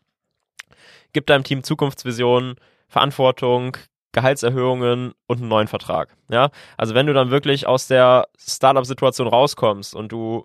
Gibt 1.13 1.31
deinem 1.31 1.45
Team 1.45 1.63
Zukunftsvisionen, 1.63 2.57
Verantwortung, 2.89 3.77
Gehaltserhöhungen 4.19 5.13
und 5.29 5.39
einen 5.39 5.49
neuen 5.49 5.69
Vertrag. 5.69 6.17
Ja, 6.29 6.51
also 6.77 6.95
wenn 6.95 7.07
du 7.07 7.13
dann 7.13 7.31
wirklich 7.31 7.69
aus 7.69 7.87
der 7.87 8.27
Startup-Situation 8.37 9.29
rauskommst 9.29 9.95
und 9.95 10.11
du 10.11 10.45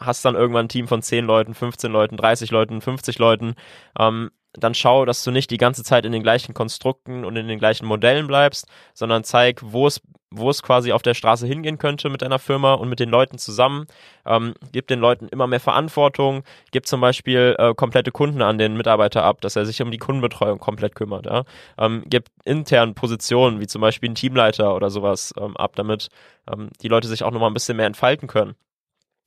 hast 0.00 0.24
dann 0.24 0.36
irgendwann 0.36 0.66
ein 0.66 0.68
Team 0.68 0.86
von 0.86 1.02
10 1.02 1.24
Leuten, 1.24 1.54
15 1.54 1.90
Leuten, 1.90 2.16
30 2.16 2.50
Leuten, 2.52 2.80
50 2.80 3.18
Leuten, 3.18 3.54
ähm, 3.98 4.30
dann 4.52 4.74
schau, 4.74 5.04
dass 5.04 5.22
du 5.24 5.30
nicht 5.30 5.50
die 5.50 5.58
ganze 5.58 5.84
Zeit 5.84 6.04
in 6.04 6.12
den 6.12 6.22
gleichen 6.22 6.54
Konstrukten 6.54 7.24
und 7.24 7.36
in 7.36 7.48
den 7.48 7.58
gleichen 7.58 7.86
Modellen 7.86 8.26
bleibst, 8.26 8.66
sondern 8.94 9.24
zeig, 9.24 9.60
wo 9.62 9.86
es 9.86 10.00
wo 10.30 10.50
es 10.50 10.62
quasi 10.62 10.92
auf 10.92 11.02
der 11.02 11.14
Straße 11.14 11.46
hingehen 11.46 11.78
könnte 11.78 12.10
mit 12.10 12.22
deiner 12.22 12.38
Firma 12.38 12.74
und 12.74 12.88
mit 12.88 13.00
den 13.00 13.08
Leuten 13.08 13.38
zusammen. 13.38 13.86
Ähm, 14.26 14.54
gib 14.72 14.86
den 14.86 15.00
Leuten 15.00 15.28
immer 15.28 15.46
mehr 15.46 15.60
Verantwortung, 15.60 16.44
gib 16.70 16.86
zum 16.86 17.00
Beispiel 17.00 17.56
äh, 17.58 17.74
komplette 17.74 18.10
Kunden 18.10 18.42
an 18.42 18.58
den 18.58 18.76
Mitarbeiter 18.76 19.24
ab, 19.24 19.40
dass 19.40 19.56
er 19.56 19.64
sich 19.64 19.80
um 19.80 19.90
die 19.90 19.98
Kundenbetreuung 19.98 20.58
komplett 20.58 20.94
kümmert. 20.94 21.26
Ja? 21.26 21.44
Ähm, 21.78 22.02
gib 22.06 22.26
intern 22.44 22.94
Positionen, 22.94 23.60
wie 23.60 23.66
zum 23.66 23.80
Beispiel 23.80 24.10
ein 24.10 24.14
Teamleiter 24.14 24.74
oder 24.74 24.90
sowas 24.90 25.32
ähm, 25.38 25.56
ab, 25.56 25.76
damit 25.76 26.08
ähm, 26.50 26.70
die 26.82 26.88
Leute 26.88 27.08
sich 27.08 27.22
auch 27.22 27.30
nochmal 27.30 27.50
ein 27.50 27.54
bisschen 27.54 27.76
mehr 27.76 27.86
entfalten 27.86 28.28
können. 28.28 28.54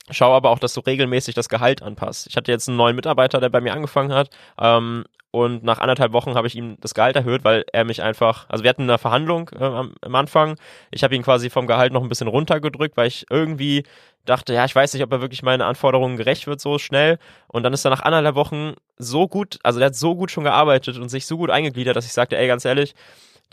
Schau 0.09 0.33
aber 0.33 0.49
auch, 0.49 0.59
dass 0.59 0.73
du 0.73 0.81
regelmäßig 0.81 1.35
das 1.35 1.47
Gehalt 1.47 1.81
anpasst. 1.81 2.27
Ich 2.27 2.35
hatte 2.35 2.51
jetzt 2.51 2.67
einen 2.67 2.77
neuen 2.77 2.95
Mitarbeiter, 2.95 3.39
der 3.39 3.49
bei 3.49 3.61
mir 3.61 3.73
angefangen 3.73 4.13
hat. 4.13 4.29
Ähm, 4.59 5.05
und 5.31 5.63
nach 5.63 5.79
anderthalb 5.79 6.11
Wochen 6.11 6.35
habe 6.35 6.47
ich 6.47 6.55
ihm 6.55 6.75
das 6.81 6.93
Gehalt 6.93 7.15
erhöht, 7.15 7.45
weil 7.45 7.63
er 7.71 7.85
mich 7.85 8.03
einfach, 8.03 8.49
also 8.49 8.65
wir 8.65 8.69
hatten 8.69 8.83
eine 8.83 8.97
Verhandlung 8.97 9.49
äh, 9.57 9.63
am, 9.63 9.93
am, 10.01 10.15
Anfang. 10.15 10.57
Ich 10.91 11.05
habe 11.05 11.15
ihn 11.15 11.23
quasi 11.23 11.49
vom 11.49 11.67
Gehalt 11.67 11.93
noch 11.93 12.03
ein 12.03 12.09
bisschen 12.09 12.27
runtergedrückt, 12.27 12.97
weil 12.97 13.07
ich 13.07 13.25
irgendwie 13.29 13.85
dachte, 14.25 14.53
ja, 14.53 14.65
ich 14.65 14.75
weiß 14.75 14.93
nicht, 14.93 15.03
ob 15.03 15.11
er 15.13 15.21
wirklich 15.21 15.41
meinen 15.41 15.61
Anforderungen 15.61 16.17
gerecht 16.17 16.47
wird 16.47 16.59
so 16.59 16.77
schnell. 16.77 17.17
Und 17.47 17.63
dann 17.63 17.71
ist 17.71 17.85
er 17.85 17.91
nach 17.91 18.01
anderthalb 18.01 18.35
Wochen 18.35 18.73
so 18.97 19.29
gut, 19.29 19.57
also 19.63 19.79
der 19.79 19.87
hat 19.87 19.95
so 19.95 20.15
gut 20.15 20.31
schon 20.31 20.43
gearbeitet 20.43 20.97
und 20.97 21.07
sich 21.07 21.25
so 21.25 21.37
gut 21.37 21.49
eingegliedert, 21.49 21.95
dass 21.95 22.05
ich 22.05 22.13
sagte, 22.13 22.37
ey, 22.37 22.47
ganz 22.47 22.65
ehrlich, 22.65 22.93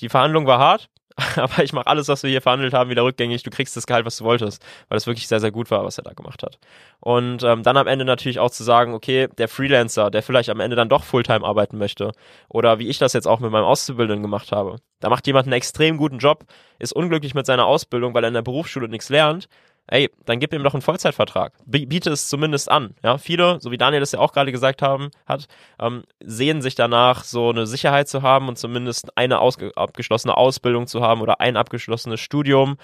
die 0.01 0.09
Verhandlung 0.09 0.47
war 0.47 0.59
hart, 0.59 0.89
aber 1.37 1.65
ich 1.65 1.73
mache 1.73 1.87
alles, 1.89 2.09
was 2.09 2.23
wir 2.23 2.31
hier 2.31 2.43
verhandelt 2.43 2.73
haben, 2.73 2.91
wieder 2.91 3.03
rückgängig. 3.03 3.43
Du 3.43 3.51
kriegst 3.51 3.77
das 3.77 3.87
Gehalt, 3.87 4.07
was 4.07 4.19
du 4.19 4.25
wolltest, 4.25 4.63
weil 4.89 4.97
das 4.97 5.07
wirklich 5.07 5.27
sehr, 5.27 5.41
sehr 5.41 5.51
gut 5.51 5.71
war, 5.71 5.85
was 5.85 5.99
er 5.99 6.05
da 6.05 6.13
gemacht 6.13 6.43
hat. 6.43 6.59
Und 7.01 7.43
ähm, 7.43 7.63
dann 7.63 7.77
am 7.77 7.89
Ende 7.89 8.05
natürlich 8.05 8.39
auch 8.39 8.51
zu 8.51 8.63
sagen, 8.63 8.95
okay, 8.95 9.29
der 9.37 9.49
Freelancer, 9.49 10.11
der 10.11 10.23
vielleicht 10.23 10.49
am 10.49 10.61
Ende 10.61 10.77
dann 10.77 10.89
doch 10.89 11.03
Fulltime 11.03 11.45
arbeiten 11.45 11.77
möchte, 11.77 12.13
oder 12.49 12.79
wie 12.79 12.89
ich 12.89 12.99
das 12.99 13.15
jetzt 13.15 13.27
auch 13.27 13.41
mit 13.41 13.51
meinem 13.51 13.65
Auszubildenden 13.65 14.23
gemacht 14.23 14.53
habe. 14.53 14.77
Da 15.01 15.09
macht 15.11 15.27
jemand 15.27 15.47
einen 15.47 15.55
extrem 15.55 15.97
guten 15.97 16.19
Job, 16.19 16.45
ist 16.79 16.93
unglücklich 16.93 17.35
mit 17.35 17.47
seiner 17.47 17.67
Ausbildung, 17.67 18.15
weil 18.15 18.25
er 18.25 18.29
in 18.29 18.35
der 18.35 18.43
Berufsschule 18.43 18.89
nichts 18.89 19.09
lernt, 19.09 19.49
ey, 19.89 20.11
dann 20.25 20.39
gib 20.39 20.53
ihm 20.53 20.63
doch 20.63 20.75
einen 20.75 20.83
Vollzeitvertrag. 20.83 21.53
Biete 21.67 22.11
es 22.11 22.29
zumindest 22.29 22.71
an. 22.71 22.95
Ja, 23.03 23.19
viele, 23.19 23.61
so 23.61 23.71
wie 23.71 23.79
Daniel 23.79 24.01
das 24.01 24.13
ja 24.13 24.19
auch 24.19 24.33
gerade 24.33 24.53
gesagt 24.53 24.83
haben, 24.83 25.11
hat, 25.27 25.47
ähm, 25.81 26.05
sehen 26.21 26.63
sich 26.63 26.75
danach, 26.75 27.25
so 27.25 27.51
eine 27.51 27.67
Sicherheit 27.67 28.09
zu 28.09 28.23
haben 28.23 28.49
und 28.49 28.59
zumindest 28.59 29.17
eine 29.17 29.41
abgeschlossene 29.41 30.37
Ausbildung 30.37 30.87
zu 30.87 31.03
haben 31.03 31.21
oder 31.21 31.41
ein 31.41 31.57
abgeschlossenes 31.57 32.21
Studium. 32.21 32.77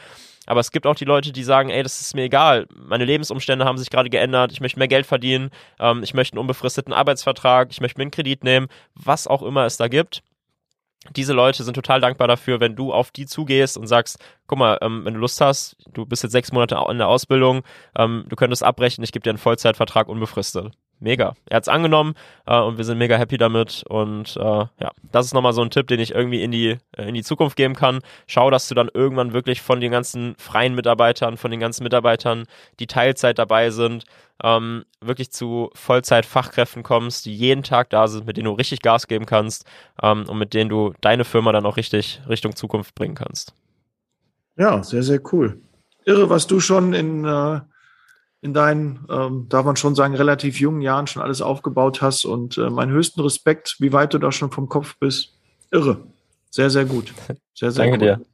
Aber 0.46 0.60
es 0.60 0.72
gibt 0.72 0.86
auch 0.86 0.94
die 0.94 1.06
Leute, 1.06 1.32
die 1.32 1.42
sagen, 1.42 1.70
ey, 1.70 1.82
das 1.82 2.00
ist 2.00 2.14
mir 2.14 2.24
egal. 2.24 2.66
Meine 2.74 3.04
Lebensumstände 3.04 3.64
haben 3.64 3.78
sich 3.78 3.88
gerade 3.88 4.10
geändert. 4.10 4.52
Ich 4.52 4.60
möchte 4.60 4.78
mehr 4.78 4.88
Geld 4.88 5.06
verdienen. 5.06 5.50
Ähm, 5.78 6.02
ich 6.02 6.12
möchte 6.12 6.34
einen 6.34 6.40
unbefristeten 6.40 6.92
Arbeitsvertrag. 6.92 7.68
Ich 7.70 7.80
möchte 7.80 7.98
mir 7.98 8.02
einen 8.02 8.10
Kredit 8.10 8.44
nehmen. 8.44 8.66
Was 8.94 9.26
auch 9.26 9.42
immer 9.42 9.64
es 9.64 9.76
da 9.76 9.88
gibt 9.88 10.22
diese 11.16 11.32
Leute 11.32 11.64
sind 11.64 11.74
total 11.74 12.00
dankbar 12.00 12.28
dafür, 12.28 12.60
wenn 12.60 12.76
du 12.76 12.92
auf 12.92 13.10
die 13.10 13.26
zugehst 13.26 13.76
und 13.76 13.86
sagst, 13.86 14.18
guck 14.46 14.58
mal, 14.58 14.78
ähm, 14.80 15.04
wenn 15.04 15.14
du 15.14 15.20
Lust 15.20 15.40
hast, 15.40 15.76
du 15.92 16.06
bist 16.06 16.22
jetzt 16.22 16.32
sechs 16.32 16.52
Monate 16.52 16.82
in 16.90 16.98
der 16.98 17.08
Ausbildung, 17.08 17.62
ähm, 17.96 18.24
du 18.28 18.36
könntest 18.36 18.62
abbrechen, 18.62 19.04
ich 19.04 19.12
gebe 19.12 19.22
dir 19.22 19.30
einen 19.30 19.38
Vollzeitvertrag 19.38 20.08
unbefristet. 20.08 20.72
Mega. 21.04 21.34
Er 21.50 21.58
hat's 21.58 21.68
angenommen 21.68 22.14
äh, 22.46 22.58
und 22.58 22.78
wir 22.78 22.84
sind 22.84 22.96
mega 22.96 23.16
happy 23.16 23.36
damit. 23.36 23.84
Und 23.86 24.38
äh, 24.38 24.40
ja, 24.40 24.90
das 25.12 25.26
ist 25.26 25.34
nochmal 25.34 25.52
so 25.52 25.60
ein 25.60 25.68
Tipp, 25.68 25.86
den 25.86 26.00
ich 26.00 26.14
irgendwie 26.14 26.42
in 26.42 26.50
die, 26.50 26.78
äh, 26.96 27.06
in 27.06 27.12
die 27.12 27.22
Zukunft 27.22 27.56
geben 27.56 27.74
kann. 27.74 28.00
Schau, 28.26 28.48
dass 28.50 28.68
du 28.68 28.74
dann 28.74 28.88
irgendwann 28.92 29.34
wirklich 29.34 29.60
von 29.60 29.82
den 29.82 29.92
ganzen 29.92 30.34
freien 30.38 30.74
Mitarbeitern, 30.74 31.36
von 31.36 31.50
den 31.50 31.60
ganzen 31.60 31.82
Mitarbeitern, 31.82 32.46
die 32.80 32.86
Teilzeit 32.86 33.38
dabei 33.38 33.68
sind, 33.68 34.04
ähm, 34.42 34.86
wirklich 35.02 35.30
zu 35.30 35.68
Vollzeit-Fachkräften 35.74 36.82
kommst, 36.82 37.26
die 37.26 37.36
jeden 37.36 37.62
Tag 37.62 37.90
da 37.90 38.08
sind, 38.08 38.26
mit 38.26 38.38
denen 38.38 38.46
du 38.46 38.52
richtig 38.52 38.80
Gas 38.80 39.06
geben 39.06 39.26
kannst 39.26 39.66
ähm, 40.02 40.24
und 40.26 40.38
mit 40.38 40.54
denen 40.54 40.70
du 40.70 40.94
deine 41.02 41.26
Firma 41.26 41.52
dann 41.52 41.66
auch 41.66 41.76
richtig 41.76 42.22
Richtung 42.30 42.56
Zukunft 42.56 42.94
bringen 42.94 43.14
kannst. 43.14 43.52
Ja, 44.56 44.82
sehr, 44.82 45.02
sehr 45.02 45.20
cool. 45.34 45.60
Irre, 46.06 46.30
was 46.30 46.46
du 46.46 46.60
schon 46.60 46.94
in, 46.94 47.26
äh, 47.26 47.60
in 48.44 48.52
deinen, 48.52 49.06
ähm, 49.08 49.46
darf 49.48 49.64
man 49.64 49.76
schon 49.76 49.94
sagen, 49.94 50.14
relativ 50.14 50.60
jungen 50.60 50.82
Jahren 50.82 51.06
schon 51.06 51.22
alles 51.22 51.40
aufgebaut 51.40 52.02
hast 52.02 52.26
und 52.26 52.58
äh, 52.58 52.68
meinen 52.68 52.92
höchsten 52.92 53.22
Respekt, 53.22 53.76
wie 53.78 53.94
weit 53.94 54.12
du 54.12 54.18
da 54.18 54.30
schon 54.32 54.50
vom 54.50 54.68
Kopf 54.68 54.96
bist. 55.00 55.32
Irre. 55.70 55.96
Sehr, 56.50 56.68
sehr 56.68 56.84
gut. 56.84 57.14
Sehr, 57.54 57.70
sehr 57.70 57.84
Danke 57.84 58.04
cool. 58.04 58.16
dir. 58.16 58.26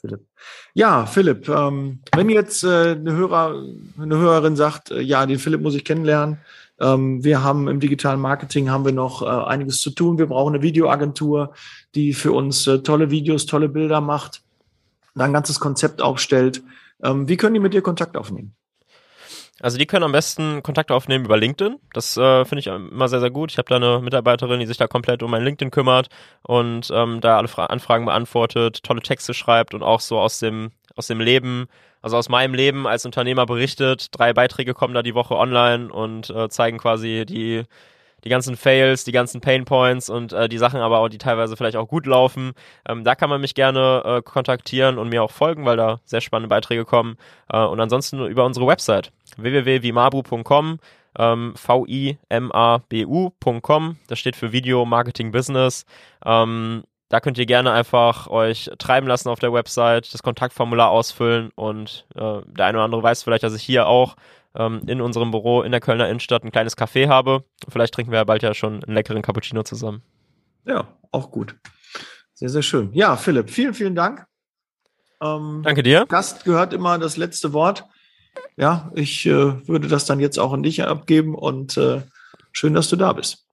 Philipp. 0.00 0.20
Ja, 0.74 1.06
Philipp, 1.06 1.48
ähm, 1.48 2.00
wenn 2.14 2.28
jetzt 2.28 2.62
äh, 2.62 2.92
eine, 2.92 3.14
Hörer, 3.14 3.64
eine 4.00 4.16
Hörerin 4.16 4.54
sagt, 4.54 4.92
äh, 4.92 5.00
ja, 5.00 5.26
den 5.26 5.40
Philipp 5.40 5.60
muss 5.60 5.74
ich 5.74 5.84
kennenlernen, 5.84 6.38
ähm, 6.78 7.24
wir 7.24 7.42
haben 7.42 7.66
im 7.66 7.80
digitalen 7.80 8.20
Marketing 8.20 8.70
haben 8.70 8.84
wir 8.84 8.92
noch 8.92 9.22
äh, 9.22 9.26
einiges 9.26 9.80
zu 9.80 9.90
tun. 9.90 10.18
Wir 10.18 10.26
brauchen 10.26 10.54
eine 10.54 10.62
Videoagentur, 10.62 11.52
die 11.96 12.12
für 12.12 12.30
uns 12.30 12.66
äh, 12.68 12.78
tolle 12.80 13.10
Videos, 13.10 13.46
tolle 13.46 13.68
Bilder 13.68 14.00
macht, 14.00 14.42
ein 15.16 15.32
ganzes 15.32 15.58
Konzept 15.58 16.00
aufstellt. 16.00 16.62
Ähm, 17.02 17.26
wie 17.28 17.36
können 17.36 17.54
die 17.54 17.60
mit 17.60 17.74
dir 17.74 17.82
Kontakt 17.82 18.16
aufnehmen? 18.16 18.54
Also 19.60 19.78
die 19.78 19.86
können 19.86 20.04
am 20.04 20.12
besten 20.12 20.62
Kontakt 20.62 20.90
aufnehmen 20.90 21.24
über 21.24 21.38
LinkedIn. 21.38 21.76
Das 21.94 22.16
äh, 22.16 22.44
finde 22.44 22.60
ich 22.60 22.66
immer 22.66 23.08
sehr, 23.08 23.20
sehr 23.20 23.30
gut. 23.30 23.50
Ich 23.52 23.58
habe 23.58 23.68
da 23.68 23.76
eine 23.76 24.00
Mitarbeiterin, 24.00 24.60
die 24.60 24.66
sich 24.66 24.76
da 24.76 24.86
komplett 24.86 25.22
um 25.22 25.30
mein 25.30 25.44
LinkedIn 25.44 25.70
kümmert 25.70 26.08
und 26.42 26.90
ähm, 26.92 27.20
da 27.22 27.38
alle 27.38 27.48
Fra 27.48 27.66
Anfragen 27.66 28.04
beantwortet, 28.04 28.82
tolle 28.82 29.00
Texte 29.00 29.32
schreibt 29.32 29.72
und 29.72 29.82
auch 29.82 30.00
so 30.00 30.18
aus 30.18 30.38
dem, 30.40 30.72
aus 30.94 31.06
dem 31.06 31.20
Leben, 31.20 31.68
also 32.02 32.18
aus 32.18 32.28
meinem 32.28 32.52
Leben 32.52 32.86
als 32.86 33.06
Unternehmer 33.06 33.46
berichtet. 33.46 34.08
Drei 34.12 34.34
Beiträge 34.34 34.74
kommen 34.74 34.92
da 34.92 35.02
die 35.02 35.14
Woche 35.14 35.36
online 35.36 35.90
und 35.90 36.28
äh, 36.28 36.50
zeigen 36.50 36.76
quasi 36.76 37.24
die 37.26 37.64
die 38.24 38.28
ganzen 38.28 38.56
Fails, 38.56 39.04
die 39.04 39.12
ganzen 39.12 39.40
Pain 39.40 39.64
Points 39.64 40.10
und 40.10 40.32
äh, 40.32 40.48
die 40.48 40.58
Sachen 40.58 40.80
aber 40.80 40.98
auch, 40.98 41.08
die 41.08 41.18
teilweise 41.18 41.56
vielleicht 41.56 41.76
auch 41.76 41.88
gut 41.88 42.06
laufen. 42.06 42.52
Ähm, 42.88 43.04
da 43.04 43.14
kann 43.14 43.30
man 43.30 43.40
mich 43.40 43.54
gerne 43.54 44.02
äh, 44.04 44.22
kontaktieren 44.22 44.98
und 44.98 45.08
mir 45.08 45.22
auch 45.22 45.30
folgen, 45.30 45.64
weil 45.64 45.76
da 45.76 46.00
sehr 46.04 46.20
spannende 46.20 46.48
Beiträge 46.48 46.84
kommen. 46.84 47.16
Äh, 47.52 47.64
und 47.64 47.80
ansonsten 47.80 48.24
über 48.26 48.44
unsere 48.44 48.66
Website 48.66 49.12
www.vimabu.com 49.36 50.78
ähm, 51.18 51.54
V-I-M-A-B-U.com. 51.56 51.96
Das 54.08 54.18
steht 54.18 54.36
für 54.36 54.52
Video 54.52 54.84
Marketing 54.84 55.32
Business. 55.32 55.86
Ähm, 56.24 56.84
da 57.08 57.20
könnt 57.20 57.38
ihr 57.38 57.46
gerne 57.46 57.72
einfach 57.72 58.26
euch 58.28 58.70
treiben 58.78 59.06
lassen 59.06 59.28
auf 59.28 59.38
der 59.38 59.52
Website, 59.52 60.12
das 60.12 60.22
Kontaktformular 60.22 60.90
ausfüllen 60.90 61.50
und 61.54 62.06
äh, 62.14 62.40
der 62.46 62.66
eine 62.66 62.78
oder 62.78 62.84
andere 62.84 63.02
weiß 63.02 63.22
vielleicht, 63.22 63.44
dass 63.44 63.54
ich 63.54 63.62
hier 63.62 63.86
auch 63.86 64.16
ähm, 64.56 64.82
in 64.86 65.00
unserem 65.00 65.30
Büro 65.30 65.62
in 65.62 65.70
der 65.70 65.80
Kölner 65.80 66.08
Innenstadt 66.08 66.44
ein 66.44 66.50
kleines 66.50 66.76
Café 66.76 67.08
habe. 67.08 67.44
Vielleicht 67.68 67.94
trinken 67.94 68.10
wir 68.10 68.18
ja 68.18 68.24
bald 68.24 68.42
ja 68.42 68.54
schon 68.54 68.82
einen 68.82 68.94
leckeren 68.94 69.22
Cappuccino 69.22 69.62
zusammen. 69.62 70.02
Ja, 70.64 70.88
auch 71.12 71.30
gut. 71.30 71.54
Sehr, 72.34 72.48
sehr 72.48 72.62
schön. 72.62 72.92
Ja, 72.92 73.16
Philipp, 73.16 73.50
vielen, 73.50 73.74
vielen 73.74 73.94
Dank. 73.94 74.26
Ähm, 75.22 75.62
Danke 75.64 75.82
dir. 75.82 76.06
Gast 76.06 76.44
gehört 76.44 76.72
immer 76.72 76.98
das 76.98 77.16
letzte 77.16 77.52
Wort. 77.52 77.84
Ja, 78.56 78.90
ich 78.94 79.24
äh, 79.26 79.66
würde 79.68 79.88
das 79.88 80.04
dann 80.06 80.20
jetzt 80.20 80.38
auch 80.38 80.52
an 80.52 80.62
dich 80.62 80.82
abgeben 80.82 81.34
und 81.34 81.76
äh, 81.76 82.02
schön, 82.52 82.74
dass 82.74 82.88
du 82.88 82.96
da 82.96 83.12
bist. 83.12 83.45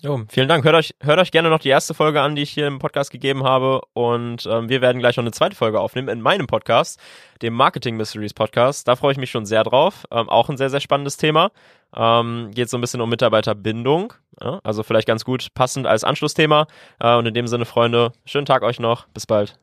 Jo, 0.00 0.22
vielen 0.28 0.48
Dank. 0.48 0.64
Hört 0.64 0.76
euch, 0.76 0.94
hört 1.00 1.18
euch 1.18 1.32
gerne 1.32 1.50
noch 1.50 1.58
die 1.58 1.70
erste 1.70 1.92
Folge 1.92 2.20
an, 2.20 2.36
die 2.36 2.42
ich 2.42 2.50
hier 2.50 2.68
im 2.68 2.78
Podcast 2.78 3.10
gegeben 3.10 3.42
habe. 3.42 3.80
Und 3.94 4.46
ähm, 4.48 4.68
wir 4.68 4.80
werden 4.80 5.00
gleich 5.00 5.16
noch 5.16 5.24
eine 5.24 5.32
zweite 5.32 5.56
Folge 5.56 5.80
aufnehmen 5.80 6.08
in 6.08 6.20
meinem 6.20 6.46
Podcast, 6.46 7.00
dem 7.42 7.54
Marketing 7.54 7.96
Mysteries 7.96 8.32
Podcast. 8.32 8.86
Da 8.86 8.94
freue 8.94 9.10
ich 9.10 9.18
mich 9.18 9.32
schon 9.32 9.44
sehr 9.44 9.64
drauf. 9.64 10.04
Ähm, 10.12 10.28
auch 10.28 10.48
ein 10.50 10.56
sehr, 10.56 10.70
sehr 10.70 10.78
spannendes 10.78 11.16
Thema. 11.16 11.50
Ähm, 11.96 12.52
geht 12.54 12.70
so 12.70 12.78
ein 12.78 12.80
bisschen 12.80 13.00
um 13.00 13.10
Mitarbeiterbindung. 13.10 14.12
Ja? 14.40 14.60
Also 14.62 14.84
vielleicht 14.84 15.08
ganz 15.08 15.24
gut 15.24 15.48
passend 15.54 15.88
als 15.88 16.04
Anschlussthema. 16.04 16.68
Äh, 17.00 17.16
und 17.16 17.26
in 17.26 17.34
dem 17.34 17.48
Sinne, 17.48 17.64
Freunde, 17.64 18.12
schönen 18.24 18.46
Tag 18.46 18.62
euch 18.62 18.78
noch. 18.78 19.08
Bis 19.08 19.26
bald. 19.26 19.58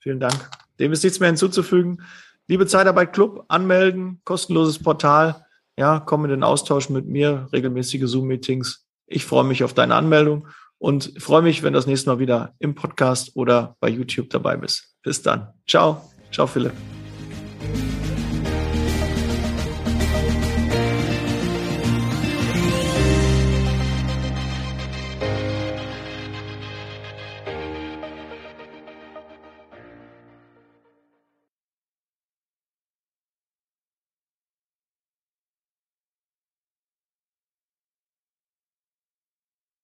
Vielen 0.00 0.18
Dank. 0.18 0.50
Dem 0.80 0.90
ist 0.90 1.04
nichts 1.04 1.20
mehr 1.20 1.28
hinzuzufügen. 1.28 2.02
Liebe 2.48 2.66
Zeitarbeit 2.66 3.12
Club, 3.12 3.44
anmelden, 3.46 4.20
kostenloses 4.24 4.82
Portal. 4.82 5.46
Ja, 5.78 6.00
komm 6.00 6.24
in 6.24 6.30
den 6.30 6.42
Austausch 6.42 6.88
mit 6.88 7.06
mir, 7.06 7.48
regelmäßige 7.52 8.06
Zoom-Meetings 8.06 8.85
ich 9.06 9.24
freue 9.24 9.44
mich 9.44 9.64
auf 9.64 9.74
deine 9.74 9.94
Anmeldung 9.94 10.48
und 10.78 11.12
freue 11.18 11.42
mich, 11.42 11.62
wenn 11.62 11.72
du 11.72 11.78
das 11.78 11.86
nächste 11.86 12.10
Mal 12.10 12.18
wieder 12.18 12.54
im 12.58 12.74
Podcast 12.74 13.32
oder 13.34 13.76
bei 13.80 13.88
YouTube 13.88 14.30
dabei 14.30 14.56
bist. 14.56 14.94
Bis 15.02 15.22
dann. 15.22 15.48
Ciao. 15.66 16.02
Ciao, 16.32 16.46
Philipp. 16.46 16.72